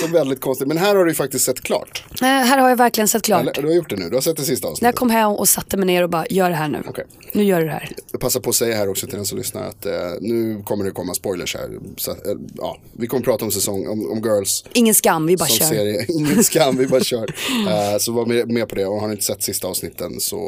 [0.00, 0.68] Så väldigt konstigt.
[0.68, 2.04] Men här har du ju faktiskt sett klart.
[2.20, 3.40] Eh, här har jag verkligen sett klart.
[3.42, 4.08] Eller, du har gjort det nu.
[4.08, 4.96] Du har sett det sista När jag avsnittet.
[4.96, 6.82] kom hem och satte mig ner och bara, gör det här nu.
[6.88, 7.04] Okej.
[7.32, 7.90] Nu gör du det här.
[8.12, 10.84] Jag passar på att säga här också till den som lyssnar att eh, nu kommer
[10.84, 11.68] det komma spoilers här.
[11.96, 12.16] Så, eh,
[12.56, 15.64] ja, vi kommer prata om säsong, om, om Girls Ingen skam, vi bara kör.
[15.66, 16.06] serie.
[16.18, 17.34] Ingen skam, vi bara kör.
[17.68, 20.38] Eh, så var med, med på det och har ni inte sett sista avsnitten så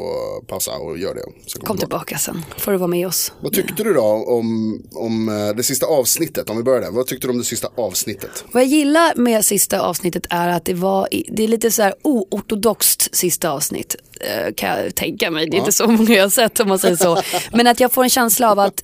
[0.47, 1.21] pausa och gör det.
[1.47, 3.31] Så Kom tillbaka sen, får du vara med oss.
[3.41, 6.00] Vad tyckte du då om, om eh, det sista avsnittet?
[6.49, 6.91] Om vi börjar där.
[6.91, 8.43] Vad tyckte du om det sista avsnittet?
[8.51, 11.93] Vad jag gillar med sista avsnittet är att det var, det är lite så här
[12.01, 13.95] oortodoxt sista avsnitt.
[14.19, 15.49] eh, Kan jag tänka mig.
[15.49, 17.21] Det är inte så många jag har sett om man säger så.
[17.53, 18.83] Men att jag får en känsla av att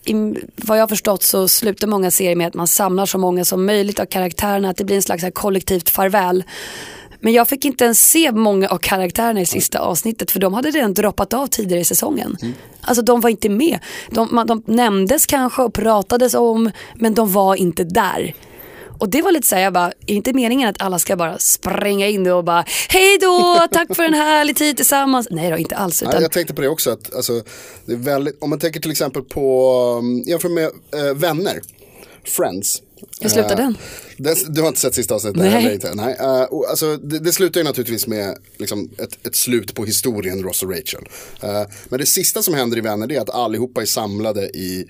[0.55, 3.65] vad jag har förstått så slutar många serier med att man samlar så många som
[3.65, 4.69] möjligt av karaktärerna.
[4.69, 6.43] Att det blir en slags kollektivt farväl.
[7.19, 10.71] Men jag fick inte ens se många av karaktärerna i sista avsnittet för de hade
[10.71, 12.37] redan droppat av tidigare i säsongen.
[12.41, 12.53] Mm.
[12.81, 13.79] Alltså de var inte med.
[14.11, 18.33] De, man, de nämndes kanske och pratades om men de var inte där.
[18.99, 22.07] Och det var lite såhär, jag bara, är inte meningen att alla ska bara spränga
[22.07, 25.27] in och bara hej då, tack för en härlig tid tillsammans.
[25.31, 26.01] Nej då, inte alls.
[26.01, 27.41] Nej, Utan, jag tänkte på det också, att alltså,
[27.85, 31.61] det väldigt, om man tänker till exempel på, um, jämför med eh, vänner,
[32.23, 32.81] Friends.
[33.19, 33.77] Jag slutar Eh, den.
[34.17, 34.35] den.
[34.53, 35.49] Du har inte sett sista avsnittet Nej.
[35.49, 35.93] heller inte?
[35.95, 36.15] Nej.
[36.19, 40.43] eh, och, alltså, det, det slutar ju naturligtvis med liksom, ett, ett slut på historien
[40.43, 41.03] Ross och Rachel.
[41.43, 44.85] Eh, men det sista som händer i Vänner det är att allihopa är samlade i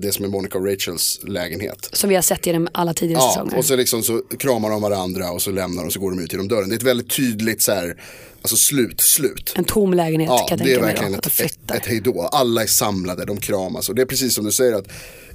[0.00, 1.88] det som är Monica och Rachels lägenhet.
[1.92, 3.58] Som vi har sett genom alla tidigare Ja, säsonger.
[3.58, 6.20] och så, liksom så kramar de varandra och så lämnar de och så går de
[6.20, 6.68] ut genom dörren.
[6.68, 8.02] Det är ett väldigt tydligt så här,
[8.42, 9.52] alltså slut, slut.
[9.56, 11.38] En tom lägenhet Ja, kan jag det är tänka mig verkligen då, ett, att ett,
[11.38, 11.74] flytta.
[11.74, 12.22] ett hejdå.
[12.32, 13.88] Alla är samlade, de kramas.
[13.88, 14.86] Och det är precis som du säger att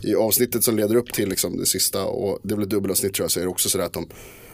[0.01, 3.13] i avsnittet som leder upp till liksom det sista, och det är väl ett dubbelavsnitt
[3.13, 4.07] tror jag, så är det också sådär att de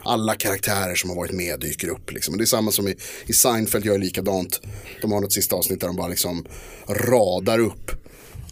[0.04, 2.12] alla karaktärer som har varit med dyker upp.
[2.12, 2.34] Liksom.
[2.34, 4.62] Och det är samma som i, i Seinfeld gör likadant.
[5.02, 6.46] De har något sista avsnitt där de bara liksom
[6.88, 7.92] radar upp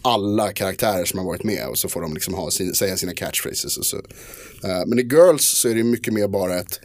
[0.02, 3.14] alla karaktärer som har varit med och så får de liksom ha sin, säga sina
[3.14, 3.78] catchphrases.
[3.78, 3.96] Och så.
[3.96, 6.80] Uh, men i Girls så är det mycket mer bara ett,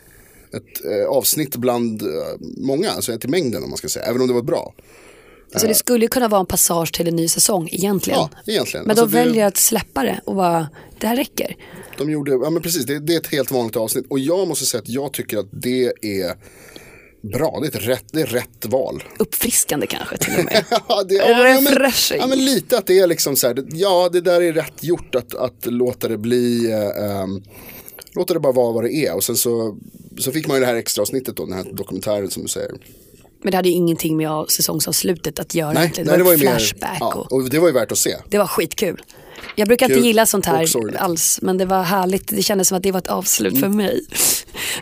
[0.54, 4.22] ett uh, avsnitt bland uh, många, alltså ett i mängden om man ska säga, även
[4.22, 4.74] om det var bra.
[5.54, 8.20] Alltså det skulle ju kunna vara en passage till en ny säsong egentligen.
[8.20, 8.86] Ja, egentligen.
[8.86, 11.56] Men Alltså, de väljer att släppa det och bara, det här räcker.
[11.98, 14.06] De gjorde, ja men precis, det, det är ett helt vanligt avsnitt.
[14.10, 16.36] Och jag måste säga att jag tycker att det är
[17.22, 19.04] bra, det är rätt, det är rätt val.
[19.20, 20.66] Uppfriskande kanske till och med.
[20.88, 24.22] Ja, det, ja, men, ja men lite att det är liksom så här, ja det
[24.22, 27.44] där är rätt gjort att, att låta det bli, eh, ehm,
[28.16, 29.16] låta det bara vara vad det är.
[29.16, 29.78] Och sen så,
[30.20, 32.72] så fick man ju det här extra avsnittet då, den här dokumentären som du säger.
[33.42, 35.74] Men det hade ju ingenting med säsongsavslutet att göra.
[35.74, 38.16] Nej, nej det var ju mer, flashback ja, och det var ju värt att se.
[38.30, 39.02] det var skitkul.
[39.56, 40.66] Jag brukar inte Kul gilla sånt här
[40.98, 42.28] alls, men det var härligt.
[42.28, 44.06] Det kändes som att det var ett avslut för mig.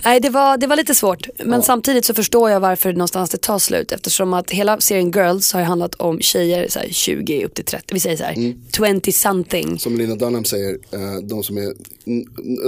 [0.06, 3.38] Nej, det var, det var lite svårt, men samtidigt så förstår jag varför någonstans det
[3.38, 3.92] tar slut.
[3.92, 7.66] Eftersom att hela serien Girls har ju handlat om tjejer så här, 20 upp till
[7.66, 9.02] 30, vi säger så här, Mm.
[9.02, 9.80] 20 something.
[9.80, 11.74] Som Lina Dunham säger, eh, de som är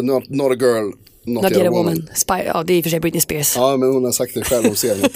[0.02, 0.92] not, not a girl,
[1.24, 1.86] not, Not yet a woman.
[1.86, 2.10] woman.
[2.16, 3.56] Spy, ja, det är i och för sig Britney Spears.
[3.56, 5.10] Ja men hon har sagt det själv om serien.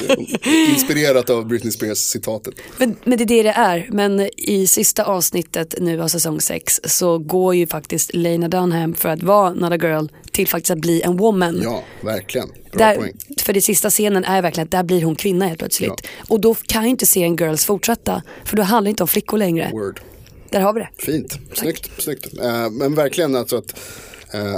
[0.73, 2.53] Inspirerat av Britney Spears citatet.
[2.77, 3.87] Men, men det är det det är.
[3.91, 9.09] Men i sista avsnittet nu av säsong 6 så går ju faktiskt Lena Dunham för
[9.09, 11.59] att vara not a girl till faktiskt att bli en woman.
[11.63, 12.47] Ja, verkligen.
[12.47, 13.13] Bra Där, poäng.
[13.41, 16.07] för det sista scenen är verkligen att där blir hon kvinna helt plötsligt.
[16.29, 18.21] Och då kan ju inte serien Girls fortsätta.
[18.45, 19.69] För då handlar det inte om flickor längre.
[19.71, 20.01] Word.
[20.49, 20.89] Där har vi det.
[20.97, 21.89] Fint, snyggt.
[22.01, 22.27] snyggt.
[22.41, 23.79] Eh, men verkligen alltså att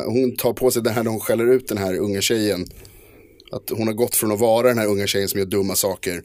[0.05, 2.67] hon tar på sig det här när hon skäller ut den här unga tjejen.
[3.51, 6.23] Att hon har gått från att vara den här unga tjejen som gör dumma saker.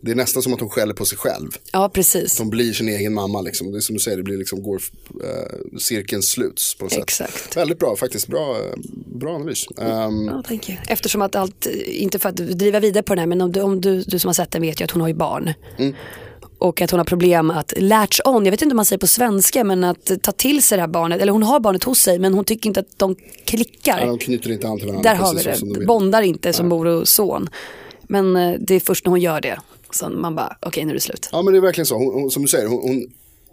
[0.00, 1.50] Det är nästan som att hon skäller på sig själv.
[1.72, 2.38] Ja, precis.
[2.38, 3.72] Hon blir sin egen mamma liksom.
[3.72, 4.80] Det är som du säger, det blir liksom, går
[5.24, 7.02] eh, cirkeln sluts på något sätt.
[7.02, 7.56] Exakt.
[7.56, 8.74] Väldigt bra faktiskt, bra, eh,
[9.06, 9.66] bra analys.
[9.78, 10.78] Ehm, Ja, thank you.
[10.88, 13.80] Eftersom att allt, inte för att driva vidare på den här, men om, du, om
[13.80, 15.52] du, du som har sett den vet ju att hon har ju barn.
[15.78, 15.94] Mm.
[16.62, 19.06] Och att hon har problem att latch on, jag vet inte om man säger på
[19.06, 21.20] svenska, men att ta till sig det här barnet.
[21.20, 24.00] Eller hon har barnet hos sig, men hon tycker inte att de klickar.
[24.00, 25.10] ja, de knyter inte an till varandra.
[25.10, 25.86] Där har vi de det, vill.
[25.86, 27.48] bondar inte som mor och son.
[28.02, 30.94] Men eh, det är först när hon gör det som man bara, okej nu är
[30.94, 31.28] det slut.
[31.32, 33.06] Ja men det är verkligen så, hon, hon, som du säger, hon,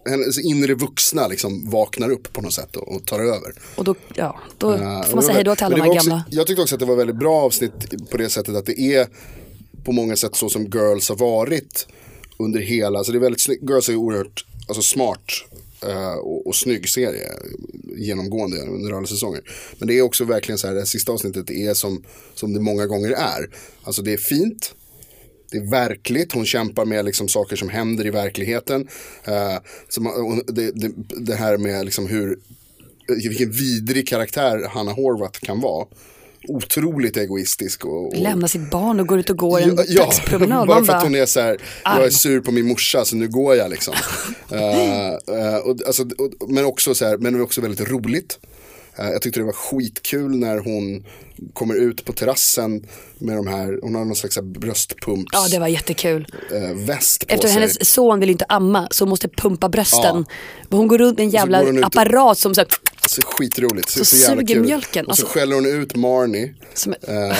[0.10, 3.54] hennes inre vuxna liksom vaknar upp på något sätt och, och tar över.
[3.76, 6.16] Och då, ja, då Ja, får man säga hej då till alla de här gamla.
[6.16, 8.80] också, Jag tyckte också att det var väldigt bra avsnitt på det sättet att det
[8.82, 9.08] är
[9.84, 11.88] på många sätt så som Girls har varit
[12.40, 15.32] under hela, så det är väldigt snyggt, Girls är oerhört alltså smart
[15.84, 17.32] eh, och, och snygg serie
[17.96, 19.42] genomgående under alla säsonger.
[19.78, 22.04] Men det är också verkligen så här, det här sista avsnittet är som,
[22.36, 23.50] som det många gånger är.
[23.84, 24.76] Alltså det är fint,
[25.52, 28.88] det är verkligt, hon kämpar med liksom saker som händer i verkligheten.
[29.24, 29.58] Eh,
[29.90, 32.40] som, det, det, det här med liksom hur,
[33.08, 35.88] vilken vidrig karaktär Hanna Horvath kan vara.
[36.48, 37.86] Otroligt egoistisk.
[37.86, 40.68] Och, och, Lämna sitt barn och går ut och går en Ja, ja, dagspromenad.
[40.68, 43.28] bara för att hon är så här, jag är sur på min morsa så nu
[43.28, 43.94] går jag liksom.
[44.52, 48.40] Eh, eh, och, alltså, och, men också så här, men det är också väldigt roligt.
[49.00, 51.06] Eh, jag tyckte det var skitkul när hon
[51.54, 55.68] kommer ut på terrassen med de här, hon har någon slags bröstpumps ja det var
[55.68, 56.28] jättekul.
[56.54, 57.54] eh, väst på Efter sig.
[57.60, 60.26] hennes son vill inte amma så hon måste pumpa brösten.
[60.70, 62.68] Hon går runt med en jävla apparat som så här,
[63.08, 63.90] Så skitroligt.
[63.90, 64.64] Så, Så så jävla suger kul.
[64.64, 65.06] mjölken.
[65.06, 66.54] Och så Alltså- skäller hon ut Marnie.
[66.74, 67.38] som, Eh,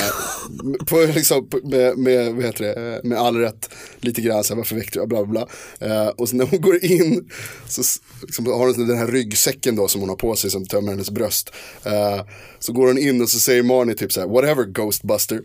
[0.86, 3.70] på, liksom, med, med, vad heter det, eh, med all rätt
[4.00, 5.48] lite grann så här, varför väckte du, bla bla.
[5.80, 7.30] Eh, och så när hon går in
[7.68, 7.82] så
[8.22, 11.10] liksom, har hon den här ryggsäcken då som hon har på sig som tömmer hennes
[11.12, 11.52] bröst.
[11.84, 12.22] Eh,
[12.60, 15.42] så går hon in och så säger Marnie typ så här, whatever Ghostbuster.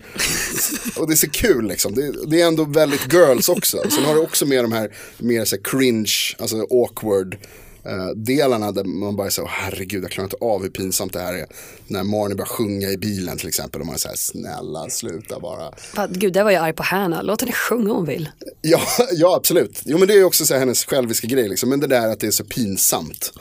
[0.96, 3.82] och det är så kul liksom, det, det är ändå väldigt girls också.
[3.90, 7.36] Sen har det också med de här mer så här cringe, alltså awkward
[8.14, 11.46] delarna där man bara säger herregud jag klarar inte av hur pinsamt det här är.
[11.86, 15.76] När Marnie börjar sjunga i bilen till exempel och man säger snälla sluta bara.
[15.76, 17.22] Fan, Gud, där var jag arg på Hanna.
[17.22, 18.28] Låt henne sjunga om hon vill.
[18.62, 18.80] Ja,
[19.12, 19.82] ja absolut.
[19.84, 21.68] Jo men det är också så här hennes själviska grej liksom.
[21.68, 23.32] Men det där att det är så pinsamt.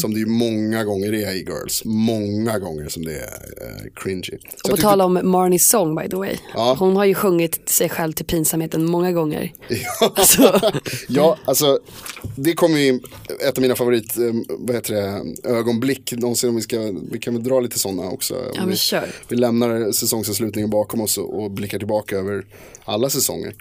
[0.00, 1.82] Som det ju många gånger är i Girls.
[1.84, 3.22] Många gånger som det är
[3.62, 4.22] eh, cringy.
[4.22, 6.36] Så Och på tal om Marnies sång by the way.
[6.54, 6.76] Ja.
[6.78, 9.52] Hon har ju sjungit sig själv till pinsamheten många gånger.
[10.00, 10.12] Ja.
[10.16, 10.60] Alltså.
[11.08, 11.78] ja, alltså
[12.36, 13.00] det kommer ju
[13.48, 16.78] ett av mina favorit, eh, vad heter det, ögonblick någonsin om vi ska,
[17.10, 18.34] vi kan väl dra lite sådana också.
[18.54, 19.08] Ja, vi, kör.
[19.28, 22.44] vi lämnar säsongsavslutningen bakom oss och, och blickar tillbaka över
[22.84, 23.54] alla säsonger.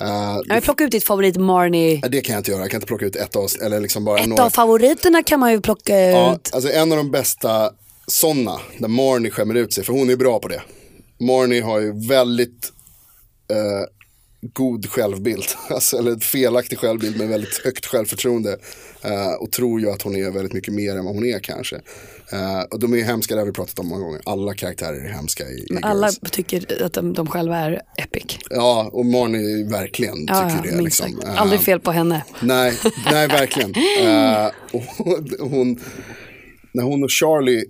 [0.00, 2.00] Eh, Jag plocka ut ditt favorit Marnie.
[2.08, 4.18] det kan jag inte göra, jag kan inte plocka ut ett avsnitt eller liksom bara
[4.18, 4.44] Ett några.
[4.44, 6.50] av favoriterna kan man ju plocka Ja, ut.
[6.54, 7.70] alltså en av de bästa
[8.06, 10.62] sådana, där Marnie skämmer ut sig, för hon är bra på det.
[11.20, 12.72] Marnie har ju väldigt
[13.50, 13.56] eh,
[14.52, 18.56] god självbild, alltså, eller ett felaktig självbild med väldigt högt självförtroende.
[19.02, 21.76] eh, och tror ju att hon är väldigt mycket mer än vad hon är kanske.
[22.32, 24.20] Eh, och de är ju hemska, det har vi pratat om många gånger.
[24.24, 26.20] Alla karaktärer är hemska i, i Men alla Girls.
[26.30, 28.38] tycker att de, de själva är epic.
[28.50, 30.82] Ja, och Marnie verkligen Ja, tycker ja, det.
[30.82, 31.20] Liksom.
[31.24, 32.24] Eh, Aldrig fel på henne.
[32.40, 32.72] Nej,
[33.10, 33.74] nej verkligen.
[34.02, 34.82] Eh, och
[35.50, 35.80] hon,
[36.72, 37.64] när hon och Charlie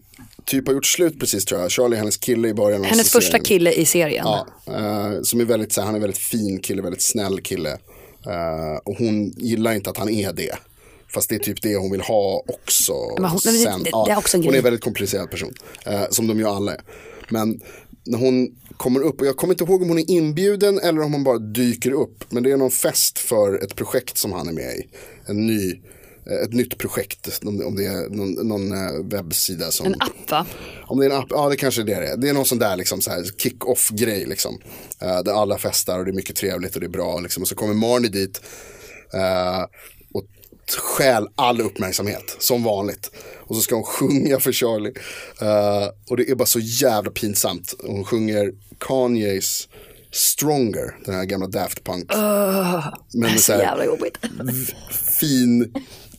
[0.47, 1.71] typ har gjort slut precis tror jag.
[1.71, 3.23] Charlie hennes kille i början av Hennes serien.
[3.23, 4.25] första kille i serien.
[4.27, 7.71] Ja, eh, som är väldigt, så här, han är väldigt fin kille, väldigt snäll kille.
[8.27, 10.55] Eh, och hon gillar inte att han är det.
[11.15, 12.93] Fast det är typ det hon vill ha också.
[13.19, 13.51] Men hon- det-
[13.85, 14.59] det- det är också en hon är grej.
[14.59, 15.55] en väldigt komplicerad person.
[15.87, 16.81] eh, som de ju alla är.
[17.29, 17.61] Men
[18.05, 21.13] när hon kommer upp, och jag kommer inte ihåg om hon är inbjuden eller om
[21.13, 22.25] hon bara dyker upp.
[22.29, 24.89] Men det är någon fest för ett projekt som han är med i.
[25.27, 25.73] En ny,
[26.27, 27.41] ett nytt projekt.
[27.45, 29.87] Om det är någon, någon eh, webbsida som...
[29.87, 30.47] En app va?
[30.87, 32.17] Om det är en app, ja det kanske är det det är.
[32.17, 34.59] Det är någon sån där liksom, så här kick-off grej liksom.
[35.01, 37.43] Eh, där alla festar och det är mycket trevligt och det är bra liksom.
[37.43, 38.41] Och så kommer Marnie dit
[39.15, 39.63] eh,
[40.15, 40.25] och
[40.79, 43.11] stjäl all uppmärksamhet som vanligt.
[43.39, 44.93] Och så ska hon sjunga för Charlie.
[45.41, 47.75] Eh, och det är bara så jävla pinsamt.
[47.85, 49.69] Hon sjunger Kanyes
[50.15, 52.11] Stronger, den här gamla Daft Punk.
[52.15, 54.19] Men med Så så jävla jobbigt.
[55.21, 55.75] fin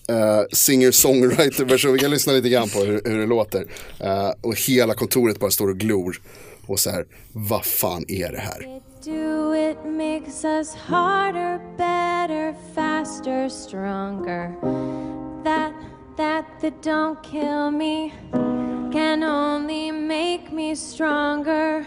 [0.09, 1.93] Eh, uh, singer-songwriter-version.
[1.93, 3.61] Vi kan lyssna lite grann på hur, hur det låter.
[3.61, 6.21] Uh, och hela kontoret bara står och glor.
[6.67, 8.81] Och så här, vad fan är det här?
[9.05, 14.53] Do it makes us harder, better, faster, stronger.
[15.43, 15.73] That,
[16.17, 18.11] that, that don't kill me
[18.93, 21.85] can only make me stronger.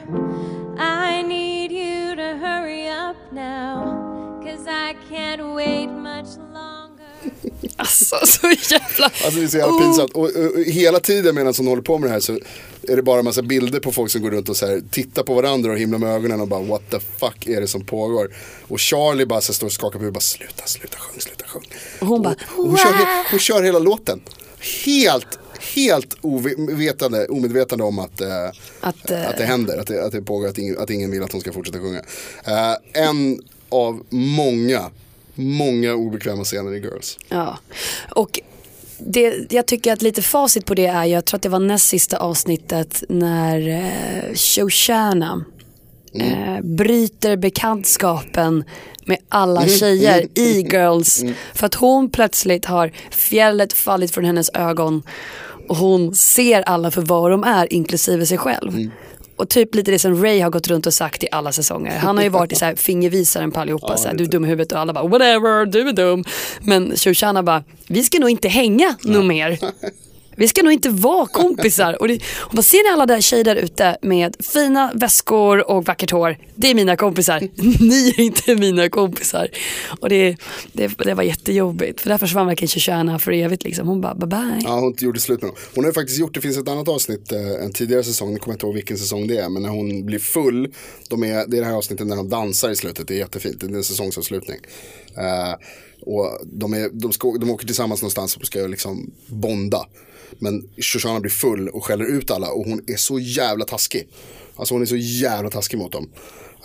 [0.78, 6.85] I need you to hurry up now, cause I can't wait much longer.
[7.76, 9.04] Alltså så jävla...
[9.04, 10.12] Alltså det är så jävla pinsamt.
[10.12, 12.38] Och, och, och hela tiden medan hon håller på med det här så
[12.88, 15.22] är det bara en massa bilder på folk som går runt och så här, tittar
[15.22, 18.34] på varandra och himlar med ögonen och bara what the fuck är det som pågår?
[18.68, 21.44] Och Charlie bara så står och skakar på huvudet och bara sluta, sluta sjung, sluta
[21.46, 21.64] sjung.
[22.00, 24.20] Och hon bara, och hon, kör, hon kör hela låten.
[24.84, 25.38] Helt,
[25.74, 28.46] helt ovetande, omedvetande om att, eh,
[28.80, 31.22] Att, eh, att det händer, att det, att det pågår, att ingen, att ingen vill
[31.22, 32.02] att hon ska fortsätta sjunga.
[32.44, 34.90] Eh, en av många,
[35.36, 37.18] många obekväma scener i Girls.
[37.28, 37.58] Ja,
[38.10, 38.40] och
[38.98, 41.88] det, jag tycker att lite facit på det är, jag tror att det var näst
[41.88, 45.44] sista avsnittet när eh, Shoshana
[46.14, 48.64] eh, bryter bekantskapen
[49.06, 51.24] med alla tjejer i Girls.
[51.54, 55.02] För att hon plötsligt har fjället fallit från hennes ögon
[55.68, 58.90] och hon ser alla för vad de är, inklusive sig själv.
[59.36, 61.98] Och typ lite det som Ray har gått runt och sagt i alla säsonger.
[61.98, 63.96] Han har ju varit i så här fingervisaren på allihopa.
[63.96, 66.24] så här, du är dum i huvudet och alla bara whatever, du är dum.
[66.60, 69.58] Men Shoshana bara, vi ska nog inte hänga nog mer.
[70.36, 72.02] Vi ska nog inte vara kompisar.
[72.02, 75.84] Och, det, och bara, ser ni alla där tjejer där ute med fina väskor och
[75.84, 76.38] vackert hår.
[76.54, 77.40] Det är mina kompisar.
[77.80, 79.48] Ni är inte mina kompisar.
[80.00, 80.36] Och det,
[80.72, 82.00] det, det var jättejobbigt.
[82.00, 83.64] För där försvann verkligen Shoshana för evigt.
[83.64, 83.88] Liksom.
[83.88, 84.60] Hon bara bye bye.
[84.64, 85.56] Ja, hon gjorde slut med dem.
[85.74, 88.38] Hon har ju faktiskt gjort, det finns ett annat avsnitt, eh, en tidigare säsong, nu
[88.38, 90.74] kommer jag inte ihåg vilken säsong det är, men när hon blir full,
[91.08, 93.60] de är, det är det här avsnittet när de dansar i slutet, det är jättefint,
[93.60, 94.58] det är en säsongsavslutning.
[95.16, 95.54] Eh,
[96.06, 99.86] och de, är, de, ska, de åker tillsammans någonstans och ska liksom bonda.
[100.38, 104.08] Men Shoshana blir full och skäller ut alla och hon är så jävla taskig.
[104.56, 106.10] Alltså hon är så jävla taskig mot dem.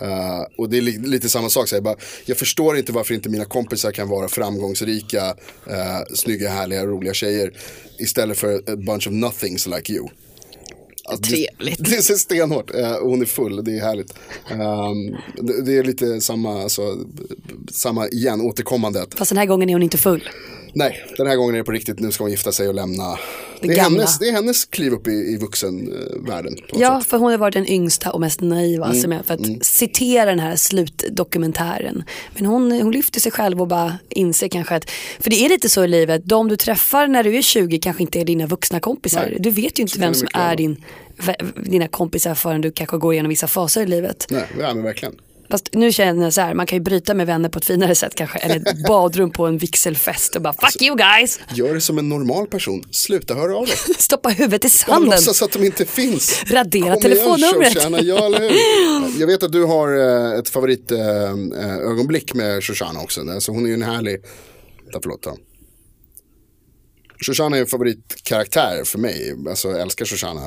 [0.02, 3.14] Uh, och det är li- lite samma sak, så jag, bara, jag förstår inte varför
[3.14, 5.28] inte mina kompisar kan vara framgångsrika,
[5.70, 7.52] uh, snygga, härliga, roliga tjejer
[7.98, 10.08] istället för a bunch of nothings like you.
[11.04, 11.78] Alltså, Trevligt.
[11.78, 14.14] Det, det är stenhårt, eh, hon är full, det är härligt.
[14.50, 16.98] Ehm, det, det är lite samma, alltså,
[17.72, 19.06] samma igen, återkommande.
[19.16, 20.28] Fast den här gången är hon inte full.
[20.74, 23.18] Nej, den här gången är det på riktigt, nu ska hon gifta sig och lämna
[23.60, 26.56] det, Det är, hennes, det är hennes kliv upp i, i vuxenvärlden.
[26.72, 27.10] Ja, sätt.
[27.10, 30.24] för hon har varit den yngsta och mest naiva Mm, som jag, för att citera
[30.24, 32.04] den här slutdokumentären.
[32.34, 35.68] Men hon, hon lyfter sig själv och bara inser kanske att, för det är lite
[35.68, 38.80] så i livet, de du träffar när du är 20 kanske inte är dina vuxna
[38.80, 39.26] kompisar.
[39.30, 39.36] Nej.
[39.40, 40.84] Du vet ju inte Så vem som är din,
[41.64, 44.26] dina kompisar förrän du kanske går igenom vissa faser i livet.
[44.30, 45.14] Nej, ja, men verkligen.
[45.52, 47.94] Fast nu känner jag så här, man kan ju bryta med vänner på ett finare
[47.94, 48.38] sätt kanske.
[48.38, 51.40] Eller ett badrum på en vigselfest och bara fuck you guys.
[51.54, 53.76] Gör det som en normal person, sluta höra av dig.
[53.98, 55.10] Stoppa huvudet i Och sanden.
[55.10, 56.42] låtsas att de inte finns.
[56.46, 57.74] Radera Kom igen, telefonnumret.
[57.74, 59.20] Shoshana, ja eller hur?
[59.20, 59.98] Jag vet att du har
[60.32, 63.20] eh, ett favoritögonblick eh, ögonblick med Shoshana också.
[63.20, 64.20] Alltså, hon är ju en härlig,
[64.84, 65.36] vänta förlåt då.
[67.26, 70.40] Shoshana är en favoritkaraktär för mig, alltså jag älskar Shoshana.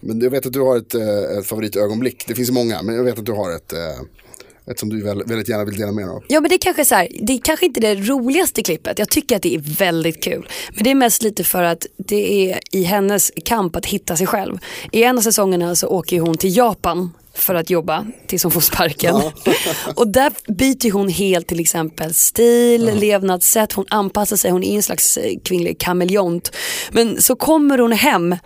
[0.00, 3.04] Men jag vet att du har ett, eh, ett favoritögonblick, det finns många, men jag
[3.04, 6.04] vet att du har ett, eh, ett som du väl, väldigt gärna vill dela med
[6.04, 6.24] dig av.
[6.28, 8.98] Ja men det är kanske så här, det är kanske inte det roligaste klippet.
[8.98, 10.48] Jag tycker att det är väldigt kul.
[10.74, 14.26] Men det är mest lite för att det är i hennes kamp att hitta sig
[14.26, 14.58] själv.
[14.92, 18.60] I en av säsongerna så åker hon till Japan för att jobba tills hon får
[18.60, 19.14] sparken.
[19.96, 24.82] och där byter hon helt till exempel stil, levnadssätt, hon anpassar sig, hon är en
[24.82, 26.52] slags eh, kvinnlig kameleont.
[26.90, 28.36] Men så kommer hon hem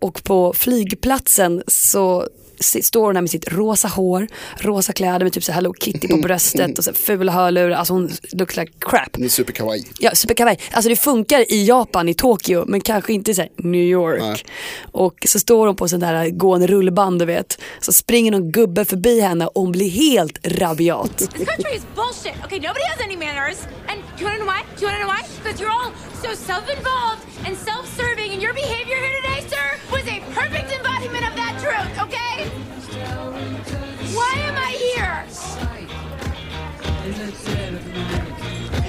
[0.00, 2.26] och på flygplatsen så
[2.82, 4.26] står hon där med sitt rosa hår,
[4.58, 7.70] rosa kläder med typ så Hello Kitty på bröstet och så fula hörlurar.
[7.70, 9.16] Alltså hon looks like crap.
[9.16, 9.84] Hon är superkawaii.
[9.98, 10.58] Ja, superkawaii.
[10.72, 14.20] Alltså det funkar i Japan, i Tokyo, men kanske inte i så här New York.
[14.20, 14.44] Nej.
[14.92, 17.58] Och så står hon på sån där gående rullband, du vet.
[17.80, 21.18] Så springer någon gubbe förbi henne och hon blir helt rabiat.
[21.18, 22.44] This country is bullshit.
[22.44, 23.56] Okay, nobody has any manners.
[23.88, 24.60] And do you wanna know why?
[24.76, 25.22] Do you wanna know why?
[25.42, 25.92] Because you're all
[26.24, 29.59] so self-involved and self-serving, and your behavior here today, sir,
[31.60, 31.98] truth.
[32.00, 32.48] Okay?
[34.16, 35.26] Why am I here?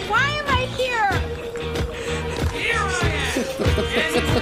[0.07, 1.11] Why am I here?
[2.59, 4.40] Here I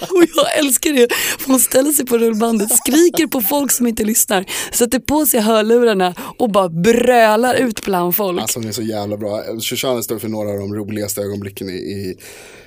[0.00, 4.04] Och jag älskar det, för hon ställer sig på rullbandet, skriker på folk som inte
[4.04, 8.40] lyssnar, sätter på sig hörlurarna och bara brölar ut bland folk.
[8.40, 9.42] Alltså hon är så jävla bra.
[9.60, 12.16] Shoshana står för några av de roligaste ögonblicken i, i,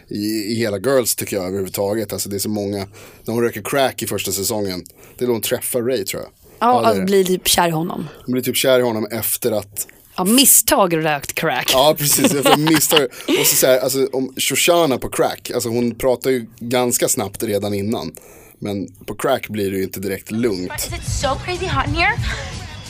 [0.07, 2.13] i, i hela Girls tycker jag överhuvudtaget.
[2.13, 2.87] Alltså det är så många,
[3.25, 4.83] när hon röker crack i första säsongen,
[5.17, 6.31] det är då hon träffar Ray tror jag.
[6.59, 7.03] ja, det är att det.
[7.03, 8.07] bli typ kär i honom.
[8.25, 11.69] Hon blir typ kär i honom efter att Ja, misstag rökt crack.
[11.74, 12.34] Ja, precis.
[12.58, 13.08] Misstag.
[13.39, 17.43] Och så, så här, alltså, om Shoshana på crack, alltså hon pratar ju ganska snabbt
[17.43, 18.12] redan innan.
[18.60, 20.71] Men på crack blir det ju inte direkt lugnt.
[20.78, 22.13] Is it so crazy hot in here?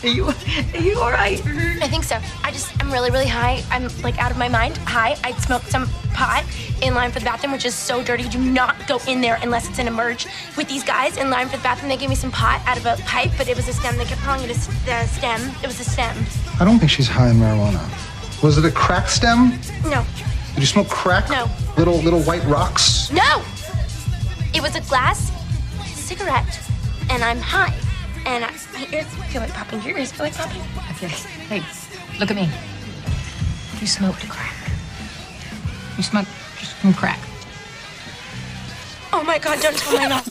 [0.03, 1.37] Are you are you all right?
[1.39, 1.83] Mm-hmm.
[1.83, 2.17] I think so.
[2.43, 3.63] I just, I'm really, really high.
[3.69, 4.77] I'm like out of my mind.
[4.79, 5.15] High.
[5.23, 6.43] I smoked some pot
[6.81, 8.27] in line for the bathroom, which is so dirty.
[8.27, 10.25] Do not go in there unless it's an emerge.
[10.57, 12.85] With these guys in line for the bathroom, they gave me some pot out of
[12.87, 13.95] a pipe, but it was a stem.
[13.97, 15.39] They kept calling it a the stem.
[15.63, 16.15] It was a stem.
[16.59, 17.81] I don't think she's high in marijuana.
[18.41, 19.59] Was it a crack stem?
[19.85, 20.03] No,
[20.55, 21.29] Did you smoke crack?
[21.29, 21.47] No.
[21.77, 23.11] Little little white rocks?
[23.11, 23.43] no.
[24.53, 25.31] It was a glass
[25.85, 26.59] cigarette,
[27.09, 27.73] and I'm high.
[28.25, 29.81] And I, my ears feel like popping.
[29.81, 30.61] Your ears feel like popping.
[30.95, 31.07] Okay.
[31.49, 31.61] Hey,
[32.19, 32.49] look at me.
[33.81, 34.55] You smoked crack.
[35.97, 36.29] You smoked
[36.59, 37.19] just some crack.
[39.13, 39.59] Oh my god!
[39.61, 40.21] Don't tell my mom.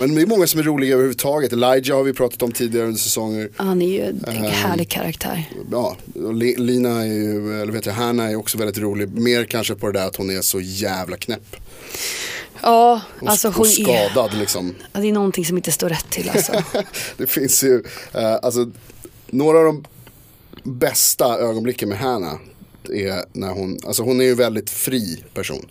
[0.00, 1.52] Men det är många som är roliga överhuvudtaget.
[1.52, 3.48] Elijah har vi pratat om tidigare under säsonger.
[3.56, 4.44] Han är ju en Ehm.
[4.44, 5.44] härlig karaktär.
[5.72, 9.08] Ja, och Li- Lina är ju, eller vet jag, Hanna är också väldigt rolig.
[9.18, 11.56] Mer kanske på det där att hon är så jävla knäpp.
[12.62, 14.74] Ja, Och, alltså och hon är, skadad liksom.
[14.92, 16.52] ja, det är någonting som inte står rätt till alltså.
[17.16, 17.82] det finns ju,
[18.14, 18.70] eh, alltså,
[19.26, 19.84] några av de
[20.62, 22.38] bästa ögonblicken med Hanna
[22.92, 25.66] är när hon, alltså hon är ju en väldigt fri person.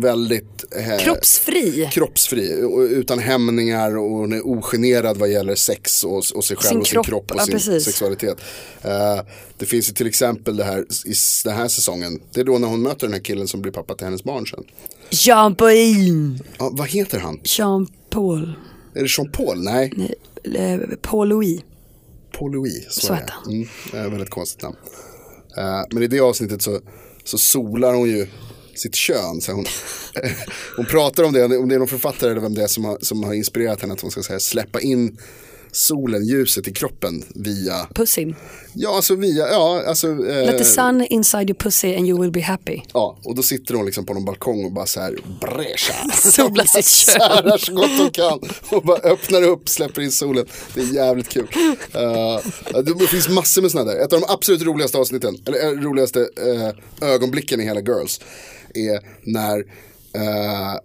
[0.00, 1.88] Väldigt eh, Kroppsfri.
[1.92, 2.52] kroppsfri,
[2.90, 6.86] utan hämningar och hon är ogenerad vad gäller sex och, och sig själv Sin och
[6.86, 7.84] sin kropp, kropp och ja, sin precis.
[7.84, 8.38] sexualitet.
[8.82, 9.20] Eh,
[9.58, 12.68] det finns ju till exempel det här i den här säsongen, det är då när
[12.68, 14.64] hon möter den här killen som blir pappa till hennes barn sen.
[15.10, 16.38] Jean-Paul.
[16.58, 17.40] Ja, vad heter han?
[17.44, 18.52] Jean-Paul.
[18.94, 19.62] Är det Jean-Paul?
[19.62, 20.14] Nej,
[20.54, 21.60] Eh, Paul-Louis.
[22.38, 22.84] Paul Louis.
[22.90, 23.26] Så, Så det.
[23.28, 23.52] han.
[23.92, 24.76] Mm, väldigt konstigt namn.
[25.56, 26.80] Eh, men i det avsnittet så,
[27.24, 28.26] så solar hon ju
[28.80, 29.40] sitt kön.
[29.40, 29.64] Så hon,
[30.76, 32.98] hon pratar om det, om det är någon författare eller vem det är som har,
[33.00, 35.18] som har inspirerat henne att hon ska säga, släppa in
[35.72, 38.34] solen, ljuset i kroppen via, Pussy.
[38.74, 40.06] ja alltså via, ja alltså.
[40.08, 42.80] eh, Let the sun inside your pussy and you will be happy.
[42.92, 46.10] Ja, och då sitter hon liksom på någon balkong och bara så här, brescha.
[46.30, 47.20] Solar sitt kön.
[47.20, 50.46] Särar så gott hon kan och bara öppnar upp, släpper in solen.
[50.74, 51.48] Det är jävligt kul.
[51.96, 53.98] Uh, det finns massor med sådana där.
[54.04, 58.20] Ett av de absolut roligaste avsnitten, eller eh, roligaste eh, ögonblicken i hela Girls
[58.74, 60.78] är när uh,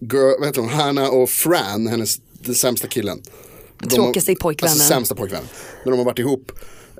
[0.00, 3.22] girl, vad heter hon, Hanna och Fran, hennes, den sämsta killen.
[3.78, 4.72] De har- Tråkigaste pojkvännen.
[4.72, 5.48] Alltså sämsta pojkvännen.
[5.84, 6.52] När de har varit ihop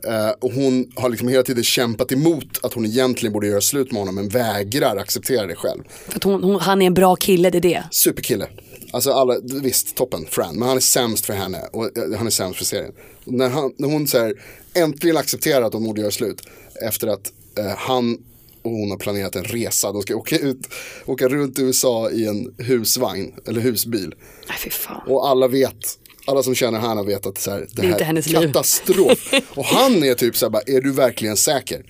[0.06, 3.92] Eh, och hon har liksom hela tiden kämpat emot att hon egentligen borde göra slut
[3.92, 5.82] med honom men vägrar acceptera det själv.
[6.08, 7.84] För att hon, hon, han är en bra kille, det är det.
[7.90, 8.46] Superkille.
[8.90, 10.56] Alltså alla, visst, toppen, Fran.
[10.58, 12.92] Men han är sämst för henne och eh, han är sämst för serien.
[13.24, 14.34] När, han, när hon så här,
[14.74, 16.42] äntligen accepterar att de borde göra slut
[16.86, 18.18] efter att eh, han
[18.64, 19.92] och hon har planerat en resa.
[19.92, 20.68] De ska åka, ut,
[21.06, 24.14] åka runt i USA i en husvagn eller husbil.
[24.48, 25.02] Nej fy fan.
[25.08, 28.40] Och alla vet, alla som känner Hanna vet att så här, det, inte här är
[28.40, 28.46] liv.
[28.46, 29.32] katastrof.
[29.54, 31.84] och han är typ så här, bara, är du verkligen säker?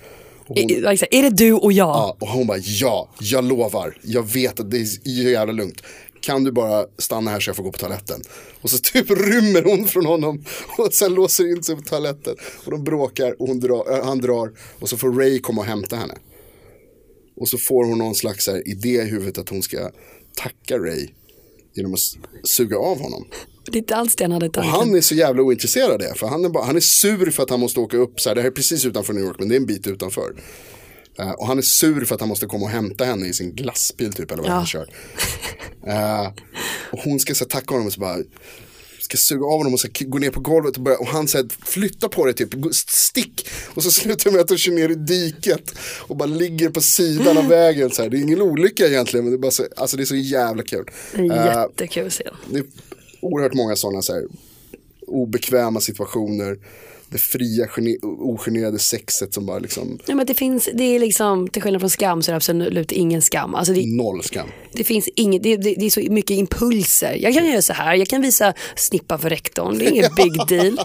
[0.46, 1.88] Hon, Är, är det du och jag?
[1.88, 5.82] Ja, och hon bara ja, jag lovar, jag vet att det är jävla lugnt.
[6.20, 8.22] Kan du bara stanna här så jag får gå på toaletten?
[8.60, 10.44] Och så typ rymmer hon från honom
[10.78, 12.36] och sen låser in sig på toaletten.
[12.64, 15.96] Och de bråkar och hon drar, han drar och så får Ray komma och hämta
[15.96, 16.14] henne.
[17.36, 19.90] Och så får hon någon slags här, idé i huvudet att hon ska
[20.36, 21.08] tacka Ray
[21.74, 22.00] genom att
[22.48, 23.26] suga av honom.
[23.66, 24.72] Det är inte alls det han hade Och tanken.
[24.72, 26.14] han är så jävla ointresserad av det.
[26.16, 28.34] För han är, bara, han är sur för att han måste åka upp så här.
[28.34, 30.34] Det här är precis utanför New York men det är en bit utanför.
[31.18, 33.54] Eh, och han är sur för att han måste komma och hämta henne i sin
[33.54, 34.54] glassbil typ eller vad Ja.
[34.54, 34.88] han kör.
[35.86, 36.26] Eh,
[36.92, 38.18] och hon ska så här, tacka honom och så bara
[39.04, 41.48] ska suga av honom och så gå ner på golvet och, börja, och han säger
[41.66, 43.48] flytta på dig typ, stick.
[43.74, 47.38] Och så slutar med att de kör ner i diket och bara ligger på sidan
[47.38, 47.90] av vägen.
[47.90, 48.10] Så här.
[48.10, 50.62] Det är ingen olycka egentligen men det är, bara så, alltså, det är så jävla
[50.62, 50.90] kul.
[51.12, 52.34] En Eh, jättekul scen.
[52.50, 52.64] det är
[53.20, 54.24] oerhört många sådana så här,
[55.06, 56.58] obekväma situationer.
[57.14, 61.48] Det fria, gene- ogenerade sexet som bara liksom Ja, men det finns, det är liksom,
[61.48, 63.54] till skillnad från skam så är det absolut ingen skam.
[63.54, 64.48] Alltså det, noll skam.
[64.72, 67.16] det finns inget, det, det, det är så mycket impulser.
[67.20, 70.32] Jag kan göra så här, jag kan visa snippa för rektorn, det är ingen big
[70.48, 70.78] deal.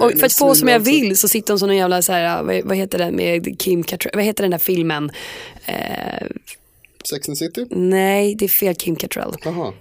[0.00, 2.42] Och för att få som jag vill så sitter hon som en jävla så här,
[2.42, 5.10] vad, vad heter den med Kim Cattrall, vad heter den där filmen?
[5.66, 6.26] Eh,
[7.10, 7.66] Sex and City?
[7.70, 9.34] nej, det är fel Kim Cattrall.
[9.44, 9.72] Jaha.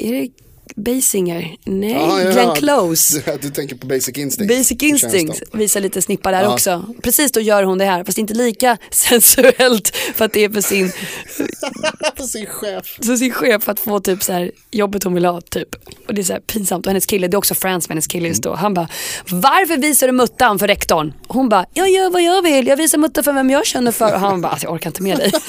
[0.00, 0.28] Är det
[0.76, 1.56] Basinger?
[1.64, 2.54] Nej, Ja, ja, Glenn.
[2.56, 3.22] Close.
[3.26, 4.54] Du, du tänker på Basic Instinct.
[4.56, 6.52] Basic Instinct visar lite snippar där Ja.
[6.52, 6.84] också.
[7.02, 10.60] Precis då gör hon det här, fast inte lika sensuellt för att det är för
[10.60, 10.92] sin,
[12.16, 12.96] På sin chef.
[13.06, 15.68] för sin chef för att få typ så här jobbet hon vill ha typ.
[16.08, 18.06] Och det är så här pinsamt och hennes kille, det är också Frans med hennes
[18.06, 18.54] kille just då.
[18.54, 18.88] Han bara,
[19.30, 21.12] varför visar du muttan för rektorn?
[21.28, 24.14] Hon bara, jag gör vad jag vill, jag visar muttan för vem jag känner för.
[24.14, 25.32] Och han bara, alltså, jag orkar inte med dig.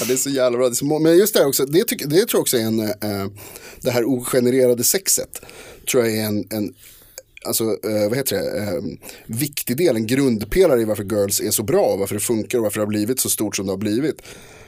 [0.00, 0.70] Ja, det är så jävla bra.
[0.70, 2.88] Så Men just det här också, det, tycker, det tror jag också är en, eh,
[3.80, 5.40] det här ogenererade sexet.
[5.90, 6.74] Tror jag är en, en
[7.44, 8.82] alltså, eh, vad heter det, eh,
[9.26, 12.80] viktig del, en grundpelare i varför Girls är så bra, varför det funkar och varför
[12.80, 14.22] det har blivit så stort som det har blivit.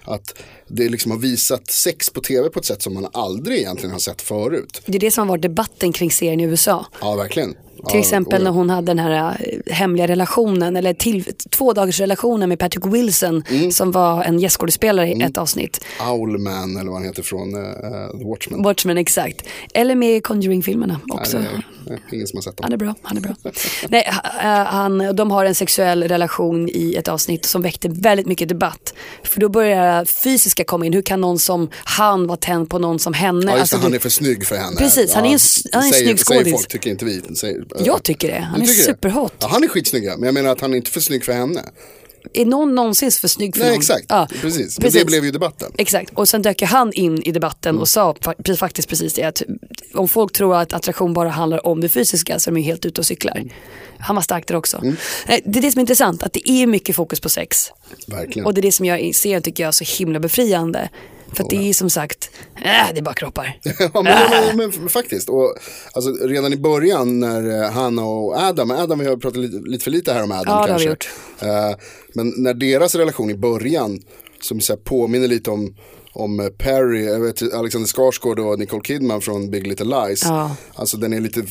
[0.04, 0.34] Att
[0.68, 3.98] det liksom har visat sex på tv på ett sätt som man aldrig egentligen har
[3.98, 4.82] sett förut.
[4.86, 6.86] Det är det som har varit debatten kring serien i USA.
[7.00, 7.54] Ja, verkligen.
[7.76, 12.00] Till ja, exempel när hon hade den här eh, hemliga relationen, eller till, två dagars
[12.00, 13.70] relationen med Patrick Wilson Mm.
[13.72, 15.84] som var en gästskådespelare i ett avsnitt.
[16.10, 17.70] Owlman eller vad han heter från eh,
[18.18, 18.62] The Watchmen.
[18.62, 19.42] Watchmen, exakt.
[19.74, 21.38] Eller med Conjuring-filmerna också.
[21.38, 21.46] Nej,
[22.10, 22.64] är, ingen som har sett dem.
[22.64, 23.34] Han är bra, han är bra.
[23.88, 24.04] Nej,
[24.42, 28.94] eh, han, de har en sexuell relation i ett avsnitt som väckte väldigt mycket debatt.
[29.22, 30.92] För då börjar fysiska komma in.
[30.92, 33.40] Hur kan någon som han vara tänd på någon som henne?
[33.46, 34.76] Ja, just Alltså, han det- är för snygg för henne.
[34.76, 36.52] Precis, han är en s- han är en säger, snygg säger skådis.
[36.54, 37.22] folk, tycker inte vi.
[37.36, 38.38] Säger, Jag tycker det.
[38.40, 39.32] Han Du är superhot.
[39.38, 41.62] Ja, han är skitsnygg, men jag menar att han är inte för snygg för henne.
[42.32, 43.78] Är någon någonsin för snygg för Nej, någon?
[43.78, 44.06] exakt.
[44.08, 44.80] Ja, Precis.
[44.80, 45.72] Men det blev ju debatten.
[45.78, 47.80] Exakt, och sen dök han in i debatten Mm.
[47.80, 49.42] och sa fa- faktiskt precis det att
[49.94, 52.86] om folk tror att attraktion bara handlar om det fysiska så är de ju helt
[52.86, 53.36] ute och cyklar.
[53.36, 53.48] Mm.
[53.98, 54.80] Han var stark där också.
[55.28, 57.66] Nej, Det är det som är intressant, att det är mycket fokus på sex.
[58.06, 58.46] Verkligen.
[58.46, 60.88] Och det är det som jag ser tycker jag är så himla befriande.
[61.32, 63.58] För att det är som sagt, äh, det är bara kroppar.
[63.62, 65.28] ja, men, men, men, men faktiskt.
[65.28, 65.54] Och,
[65.92, 69.84] alltså, redan i början när eh, Hanna och Adam, Adam vi har pratat lite, lite
[69.84, 70.90] för lite här om Adam Ja, kanske.
[71.40, 71.76] Eh,
[72.14, 74.02] men när deras relation i början,
[74.40, 75.76] som så här, påminner lite om
[76.16, 80.22] om eh, Perry, jag vet, Alexander Skarsgård och Nicole Kidman från Big Little Lies.
[80.24, 80.56] Ja.
[80.74, 81.44] Alltså den är lite,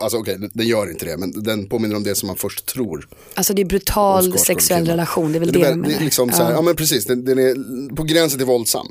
[0.00, 3.08] alltså okej, den gör inte det, men den påminner om det som man först tror.
[3.34, 5.88] Alltså det är brutal sexuell relation, det är väl det, det, väl- menar.
[5.88, 6.62] det är liksom så här, ja.
[6.62, 8.86] men precis, den, den är på gränsen till våldsam.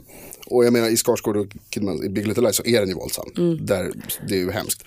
[0.46, 2.96] Och jag menar i Skarsgård och Kidman, i Big Little Lies så är den ju
[2.96, 3.30] våldsam.
[3.38, 3.66] Mm.
[3.66, 3.92] Där,
[4.28, 4.84] det är ju hemskt.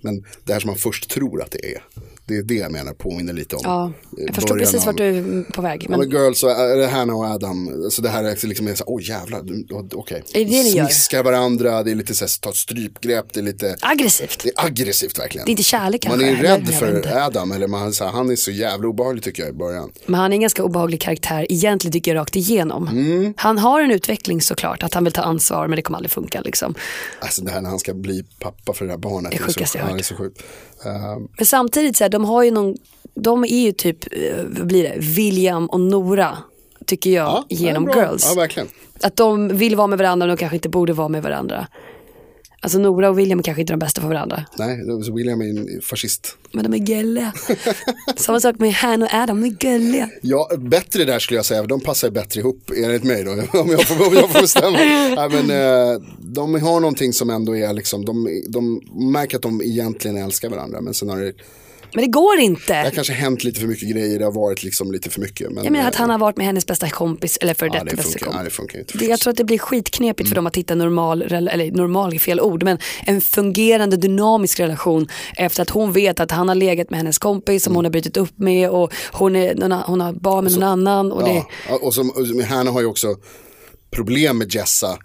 [0.00, 1.82] Men det här som man först tror att det är,
[2.28, 3.62] det är det jag menar påminner lite om.
[3.64, 5.86] Ja, eh, jag förstår början precis av- vart du är på väg.
[5.90, 9.42] Men Girls, eller Hanna och Adam, alltså det här är liksom så här, åh jävlar,
[9.42, 10.22] du- okej.
[10.34, 10.84] Är det det gör?
[10.84, 14.40] Smiskar varandra, det är lite så här, ta ett strypgrepp, det är lite, aggressivt.
[14.42, 15.44] det är aggressivt verkligen.
[15.44, 16.58] Det är inte kärlek Man kanske, är eller?
[16.58, 17.16] rädd vet för.
[17.26, 19.92] Adam, eller man, så här, han är så jävla obehaglig tycker jag i början.
[20.06, 22.88] Men han är en ganska obehaglig karaktär egentligen tycker jag rakt igenom.
[22.88, 23.34] Mm.
[23.36, 26.40] Han har en utveckling såklart, att han vill ta ansvar men det kommer aldrig funka
[26.40, 26.74] liksom.
[27.20, 29.30] Alltså det här när han ska bli pappa för det här barnet.
[29.30, 29.96] Det är sjukaste så, jag ja, hört.
[29.98, 30.42] det är så sjukt.
[30.84, 32.76] Ehm, Men samtidigt så här, de har ju någon,
[33.14, 36.38] de är ju typ, eh, vad blir det, William och Nora
[36.86, 37.86] tycker jag ja, genom.
[37.94, 38.26] Girls.
[38.28, 38.68] Ja, verkligen.
[39.00, 41.66] Att de vill vara med varandra men de kanske inte borde vara med varandra.
[42.60, 44.44] Alltså Nora och William är kanske inte de bästa för varandra.
[44.58, 44.78] Nej,
[45.14, 46.36] William är en fascist.
[46.52, 47.32] Men de är gulliga.
[48.16, 50.10] Samma sak med Han och Adam, de är gulliga.
[50.22, 53.88] Ja, bättre där skulle jag säga, de passar bättre ihop enligt mig då, om jag
[53.88, 54.78] får, om jag får bestämma.
[54.78, 59.62] Nej, men, eh, de har någonting som ändå är liksom, de, de märker att de
[59.62, 61.32] egentligen älskar varandra, men sen har det,
[61.94, 62.90] Men det går det har inte.
[62.94, 65.50] kanske hänt lite för mycket grejer, det har varit liksom lite för mycket.
[65.50, 67.72] Men, Jag menar att eh, han har varit med hennes bästa kompis, eller för ja,
[67.72, 68.38] detta det bästa funkar, kompis.
[68.38, 68.98] ja, det funkar inte.
[68.98, 70.28] Det, jag tror att det blir skitknepigt Mm.
[70.28, 75.08] för dem att hitta normal, eller normal är fel ord, men en fungerande dynamisk relation
[75.36, 78.16] efter att hon vet att han har legat med hennes kompis som hon har brutit
[78.16, 81.12] upp med och hon, är, hon har barn med någon annan.
[81.12, 83.16] Och det, Ja, och som, och som- Hanna har ju också
[83.90, 84.98] problem med Jessa.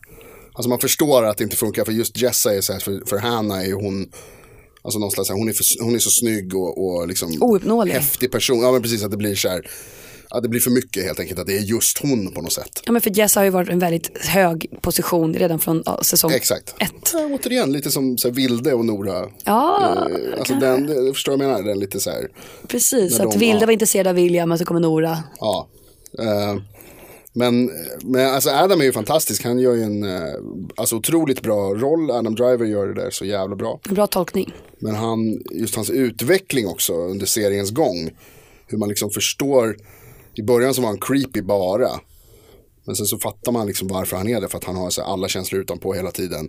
[0.54, 3.18] Alltså man förstår att det inte funkar för just Jessa är så här, för, för
[3.18, 4.10] Hanna är ju hon
[4.84, 7.94] Alltså någon slags, hon är, för, hon är så snygg och, och liksom Ouppnåelig.
[7.94, 8.60] häftig person.
[8.62, 9.70] Ja men precis att det blir så här,
[10.30, 12.82] ja, det blir för mycket helt enkelt att det är just hon på något sätt.
[12.86, 16.32] ja, men för Jess har ju varit en väldigt hög position redan från ja, säsong
[16.32, 16.70] Exakt.
[16.80, 17.12] ett.
[17.14, 19.26] Ja, återigen lite som så här, Vilde och Nora.
[19.46, 19.80] Ja,
[20.10, 21.70] Eh, alltså den, det, förstår du vad jag menar?
[21.70, 22.28] Den lite så här,
[22.68, 23.20] precis.
[23.20, 23.66] Att de- Vilde ja.
[23.66, 25.24] var intresserad av William och så kommer Nora.
[25.40, 25.68] Ja.
[26.20, 26.56] Eh,
[27.34, 27.72] men,
[28.04, 29.44] men alltså Adam är ju fantastisk.
[29.44, 30.34] Han gör ju en eh,
[30.76, 32.12] alltså otroligt bra roll.
[32.12, 33.80] Adam Driver gör det där så jävla bra.
[33.90, 34.54] Bra tolkning.
[34.80, 38.12] Men han, just hans utveckling också under seriens gång.
[38.68, 39.78] Hur man liksom förstår.
[40.36, 41.90] I början så var han creepy bara.
[42.86, 44.48] Men sen så fattar man liksom varför han är det.
[44.48, 46.48] För att han har så här alla känslor utanpå hela tiden.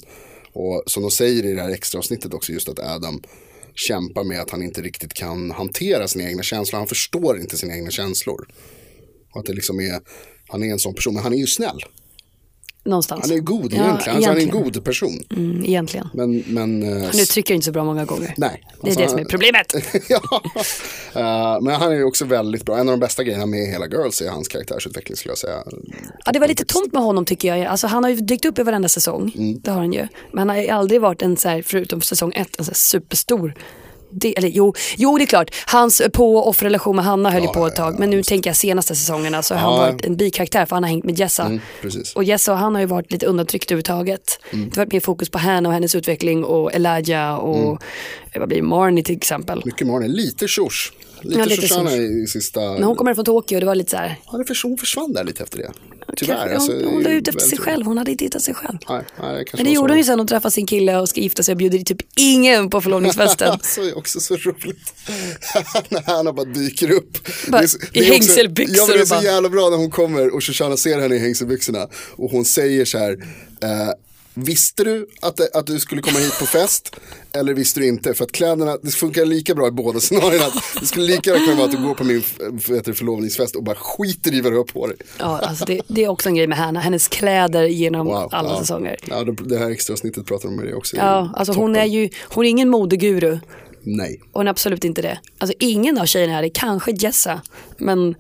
[0.53, 3.23] Och som de säger i det här extra avsnittet också just att Adam
[3.75, 6.79] kämpar med att han inte riktigt kan hantera sina egna känslor.
[6.79, 8.49] Han förstår inte sina egna känslor.
[9.33, 10.01] Och att det liksom är,
[10.55, 11.85] han är en sån person, men han är ju snäll.
[12.87, 13.29] Någonstans.
[13.29, 13.91] Han är god Ja, egentligen.
[13.95, 14.65] Alltså, han är en egentligen.
[14.73, 15.23] god person.
[15.31, 16.09] Mm, egentligen.
[16.15, 18.35] Men, men eh, Han uttrycker inte så bra många gånger.
[18.37, 18.63] Nej.
[18.83, 19.73] Det är Alltså, det som är problemet.
[20.09, 20.43] ja.
[21.15, 22.79] Eh, men han är också väldigt bra.
[22.79, 25.63] En av de bästa grejerna med hela Girls är hans karaktärsutveckling skulle jag säga.
[26.25, 27.67] Ja, det var lite tomt med honom tycker jag.
[27.67, 29.33] Alltså, han har ju dykt upp i varenda säsong.
[29.37, 29.61] Mm.
[29.61, 30.09] Det har han ju.
[30.33, 33.55] Men han har aldrig varit en, så här, förutom säsong ett, en så här superstor.
[34.17, 35.55] Det, eller jo, jo, det är klart.
[35.67, 37.99] Hans på och off-relation med Hanna höll ju Ja, på ett ja, tag.
[37.99, 39.93] Men nu tänker jag senaste säsongerna så har han Ja.
[39.93, 41.43] varit en bikaraktär för han har hängt med Jessa.
[41.45, 41.61] Mm.
[42.15, 44.41] Och Jessa och han har ju varit lite undantryckt överhuvudtaget.
[44.53, 44.65] Mm.
[44.71, 47.79] Det har varit mer fokus på henne och hennes utveckling och Elijah och Mm.
[48.33, 49.63] eh, vad blir Marnie till exempel.
[49.65, 50.93] Mycket Marnie, lite Shurs.
[51.21, 52.61] Lite, Ja, lite Shoshana i, sista.
[52.61, 54.17] När hon kommer från Tokyo, det var lite så här.
[54.33, 55.73] Ja, det hon försvann där lite efter det.
[56.17, 56.35] Tyvärr.
[56.37, 58.79] kanske- alltså, hon, hon la ut efter sig själb, hon hade inte hittat sig själv.
[58.89, 61.21] Nej, nej, Men det var gjorde hon ju sen, hon träffade sin kille och ska
[61.21, 63.59] gifta sig och bjuder typ ingen på förlovningsfesten.
[63.63, 64.95] så är också så roligt.
[65.89, 67.19] när Hanna bara dyker upp.
[67.49, 69.71] Bara Det är i det också- hängselbyxor Ja men det är så bara- jävla bra
[69.71, 71.89] när hon kommer och Shoshana ser henne i hängselbyxorna.
[72.17, 73.13] Och hon säger så här.
[73.63, 73.69] Eh,
[74.35, 76.97] Visste du att, det- att du skulle komma hit på fest?
[77.33, 78.15] Eller visste du inte?
[78.15, 80.47] För att kläderna, det funkar lika bra i båda scenarierna.
[80.81, 82.23] Det skulle lika gärna kunna vara att du går på min
[82.95, 84.97] förlovningsfest och bara skiter i vad du har på dig.
[85.19, 88.49] Ja, alltså det, det är också en grej med Hanna, hennes kläder genom Wow, alla
[88.51, 88.59] ja.
[88.59, 88.97] säsonger.
[89.09, 90.97] Ja, det- här extra avsnittet pratar om det också.
[90.97, 93.39] Ja, alltså hon är ju, hon är ingen modeguru.
[93.85, 94.21] Nej.
[94.33, 95.19] Och hon är absolut inte det.
[95.39, 97.41] Alltså ingen av tjejerna är det, kanske Jessa.
[97.79, 98.15] Men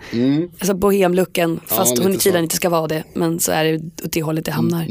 [0.58, 3.04] alltså bohemlucken, fast lite hon tydligen inte ska vara det.
[3.14, 4.86] Men så är det åt det hållet det hamnar.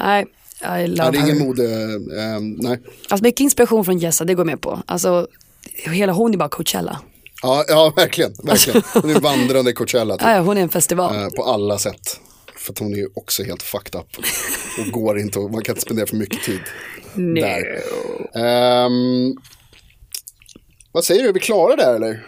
[0.00, 0.26] Nej, I
[0.60, 2.80] Ja, love det är ingen mode, eh, nej.
[3.08, 4.82] Alltså mycket inspiration från Jessa, det går jag med på.
[4.86, 5.26] Alltså
[5.84, 7.00] hela hon är bara Coachella.
[7.42, 8.32] Ja, ja verkligen.
[8.42, 8.82] verkligen.
[9.02, 10.14] Hon är vandrande Coachella.
[10.16, 10.22] Typ.
[10.22, 11.16] Ja, ja, hon är en festival.
[11.16, 12.20] Eh, på alla sätt.
[12.56, 14.06] För att hon är ju också helt fucked up.
[14.78, 16.60] Och går inte, och man kan inte spendera för mycket tid
[17.14, 17.80] där.
[18.44, 19.36] Ehm,
[20.94, 22.26] vad säger du, är vi klara där eller?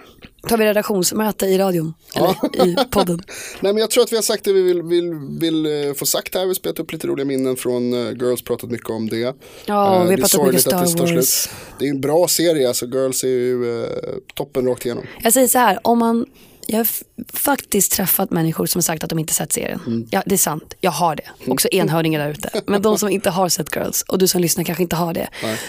[0.49, 1.95] Tar vi redaktionsmöte i radion?
[2.15, 3.21] Eller i podden?
[3.61, 6.07] Nej men jag tror att vi har sagt det vi vill, vill, vill eh, få
[6.07, 6.41] sagt här.
[6.41, 9.19] Vi har spelat upp lite roliga minnen från eh, Girls, pratat mycket om det.
[9.19, 9.35] Ja, Eh,
[9.67, 11.17] vi har det är pratat mycket det Star tar slut.
[11.17, 11.49] Wars.
[11.79, 13.89] Det är en bra serie, alltså Girls är ju eh,
[14.35, 15.05] toppen rakt igenom.
[15.23, 16.27] Jag säger så här, om man,
[16.67, 16.89] jag har
[17.33, 19.81] faktiskt träffat människor som har sagt att de inte sett serien.
[19.87, 20.09] Mm.
[20.11, 21.25] Ja, det är sant, jag har det.
[21.47, 22.51] Också enhörningar där ute.
[22.67, 25.29] Men de som inte har sett Girls och du som lyssnar kanske inte har det.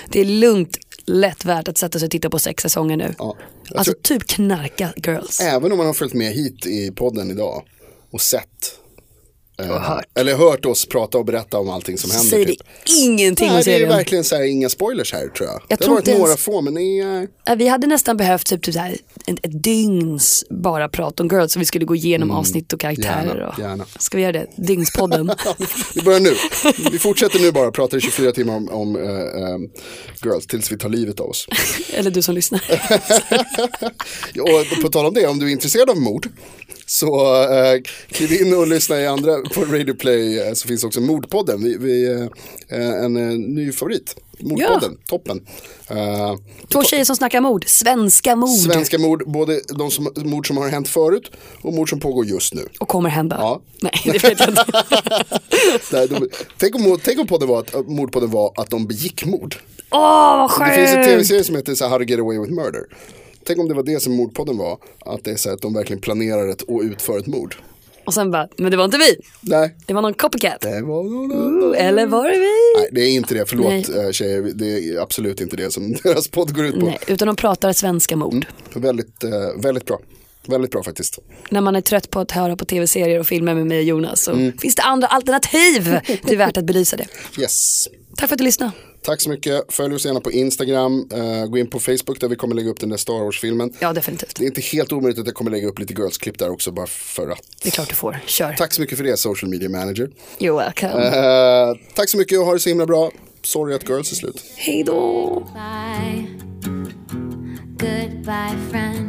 [0.09, 3.15] Det är lugnt, lätt värt att sätta sig och titta på sex säsonger nu.
[3.17, 3.35] Ja,
[3.75, 5.39] alltså tror- typ knarka Girls.
[5.41, 7.63] Även om man har följt med hit i podden idag
[8.11, 8.79] och sett.
[9.59, 10.05] Eh, hört.
[10.15, 12.29] Eller hört oss prata och berätta om allting som händer.
[12.29, 12.61] Säger typ.
[13.03, 13.89] ingenting om Nej, det är serien.
[13.89, 15.61] verkligen så här, inga spoilers här tror jag.
[15.67, 16.81] Jag det tror har varit inte ens- några få men det
[17.45, 18.91] är, Vi hade nästan behövt typ, typ så här,
[19.27, 23.23] ett, ett dygns bara prat om Girls så vi skulle gå igenom avsnitt och karaktärer.
[23.23, 23.37] Mm.
[23.37, 23.85] gärna, och, gärna.
[23.99, 24.47] Ska vi göra det?
[24.55, 25.31] Dygnspodden.
[25.95, 26.33] vi börjar nu.
[26.91, 29.57] Vi fortsätter nu bara, pratar i 24 timmar om, om eh, eh,
[30.23, 31.47] Girls tills vi tar livet av oss.
[31.93, 32.61] Eller du som lyssnar.
[34.41, 36.27] Och på tal om det, om du är intresserad av mord
[36.89, 41.01] Så eh, kliv in och lyssna i andra på Radio Play eh, så finns också
[41.01, 41.63] Mordpodden.
[41.63, 42.05] Vi, vi,
[42.69, 44.15] eh, en eh, ny favorit.
[44.39, 45.41] Mordpodden, toppen.
[45.89, 46.35] Eh,
[46.71, 48.59] Två tjejer som snackar mord, svenska mord.
[48.59, 51.31] svenska mord, både de som, mord som har hänt förut
[51.61, 52.67] och mord som pågår just nu.
[52.79, 53.35] Och kommer hända.
[53.39, 53.61] Ja.
[53.81, 54.65] Nej, det vet jag inte.
[55.91, 59.55] Där de, tänk, om, tänk om podden var att, mordpodden var att de begick mord.
[59.91, 61.05] Åh, vad Det finns en skönt.
[61.07, 62.81] tv-serie som heter så How to get away with murder.
[63.47, 64.77] Tänk om det var det som mordpodden var.
[65.05, 67.55] Att det är så här att de verkligen planerar ett och utför ett mord.
[68.05, 69.15] Och sen bara, men det var inte vi.
[69.41, 70.61] Nej, Det var någon copycat.
[70.61, 71.75] det var någon annan.
[71.75, 72.79] Eller var det vi?
[72.79, 73.45] Nej, det är inte det.
[73.45, 74.05] Förlåt Nej.
[74.05, 74.41] eh, tjejer.
[74.55, 76.85] Det är absolut inte det som deras podd går ut på.
[76.85, 78.45] Nej, utan de pratar svenska mord.
[78.73, 79.99] Väldigt, eh, väldigt bra.
[80.49, 81.19] Väldigt bra faktiskt.
[81.49, 84.21] När man är trött på att höra på tv-serier och filmer med mig och Jonas
[84.21, 84.57] så Mm.
[84.57, 85.83] finns det andra alternativ.
[86.23, 87.07] Det är värt att belysa det.
[87.41, 87.87] Yes.
[88.17, 88.71] Tack för att du lyssnade.
[89.01, 89.61] Tack så mycket.
[89.73, 91.09] Följ oss gärna på Instagram.
[91.13, 93.73] eh, gå in på Facebook där vi kommer lägga upp den där Star Wars-filmen.
[93.79, 94.35] Ja, definitivt.
[94.35, 96.87] Det är inte helt omöjligt att jag kommer lägga upp lite girls-klipp där också bara
[96.87, 97.41] för att.
[97.63, 98.19] Det är klart du får.
[98.25, 98.53] Kör.
[98.53, 100.09] Tack så mycket för det, social media manager.
[100.39, 101.05] You're welcome.
[101.05, 103.11] Eh, tack så mycket och ha det så himla bra.
[103.41, 104.43] Sorry att girls är slut.
[104.55, 105.39] Hej då.
[105.53, 106.27] Bye.
[107.79, 109.06] Goodbye, friend.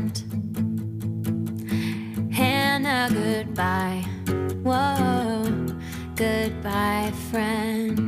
[2.38, 4.04] Hannah, goodbye.
[4.62, 5.42] Whoa.
[6.14, 8.07] Goodbye, friend.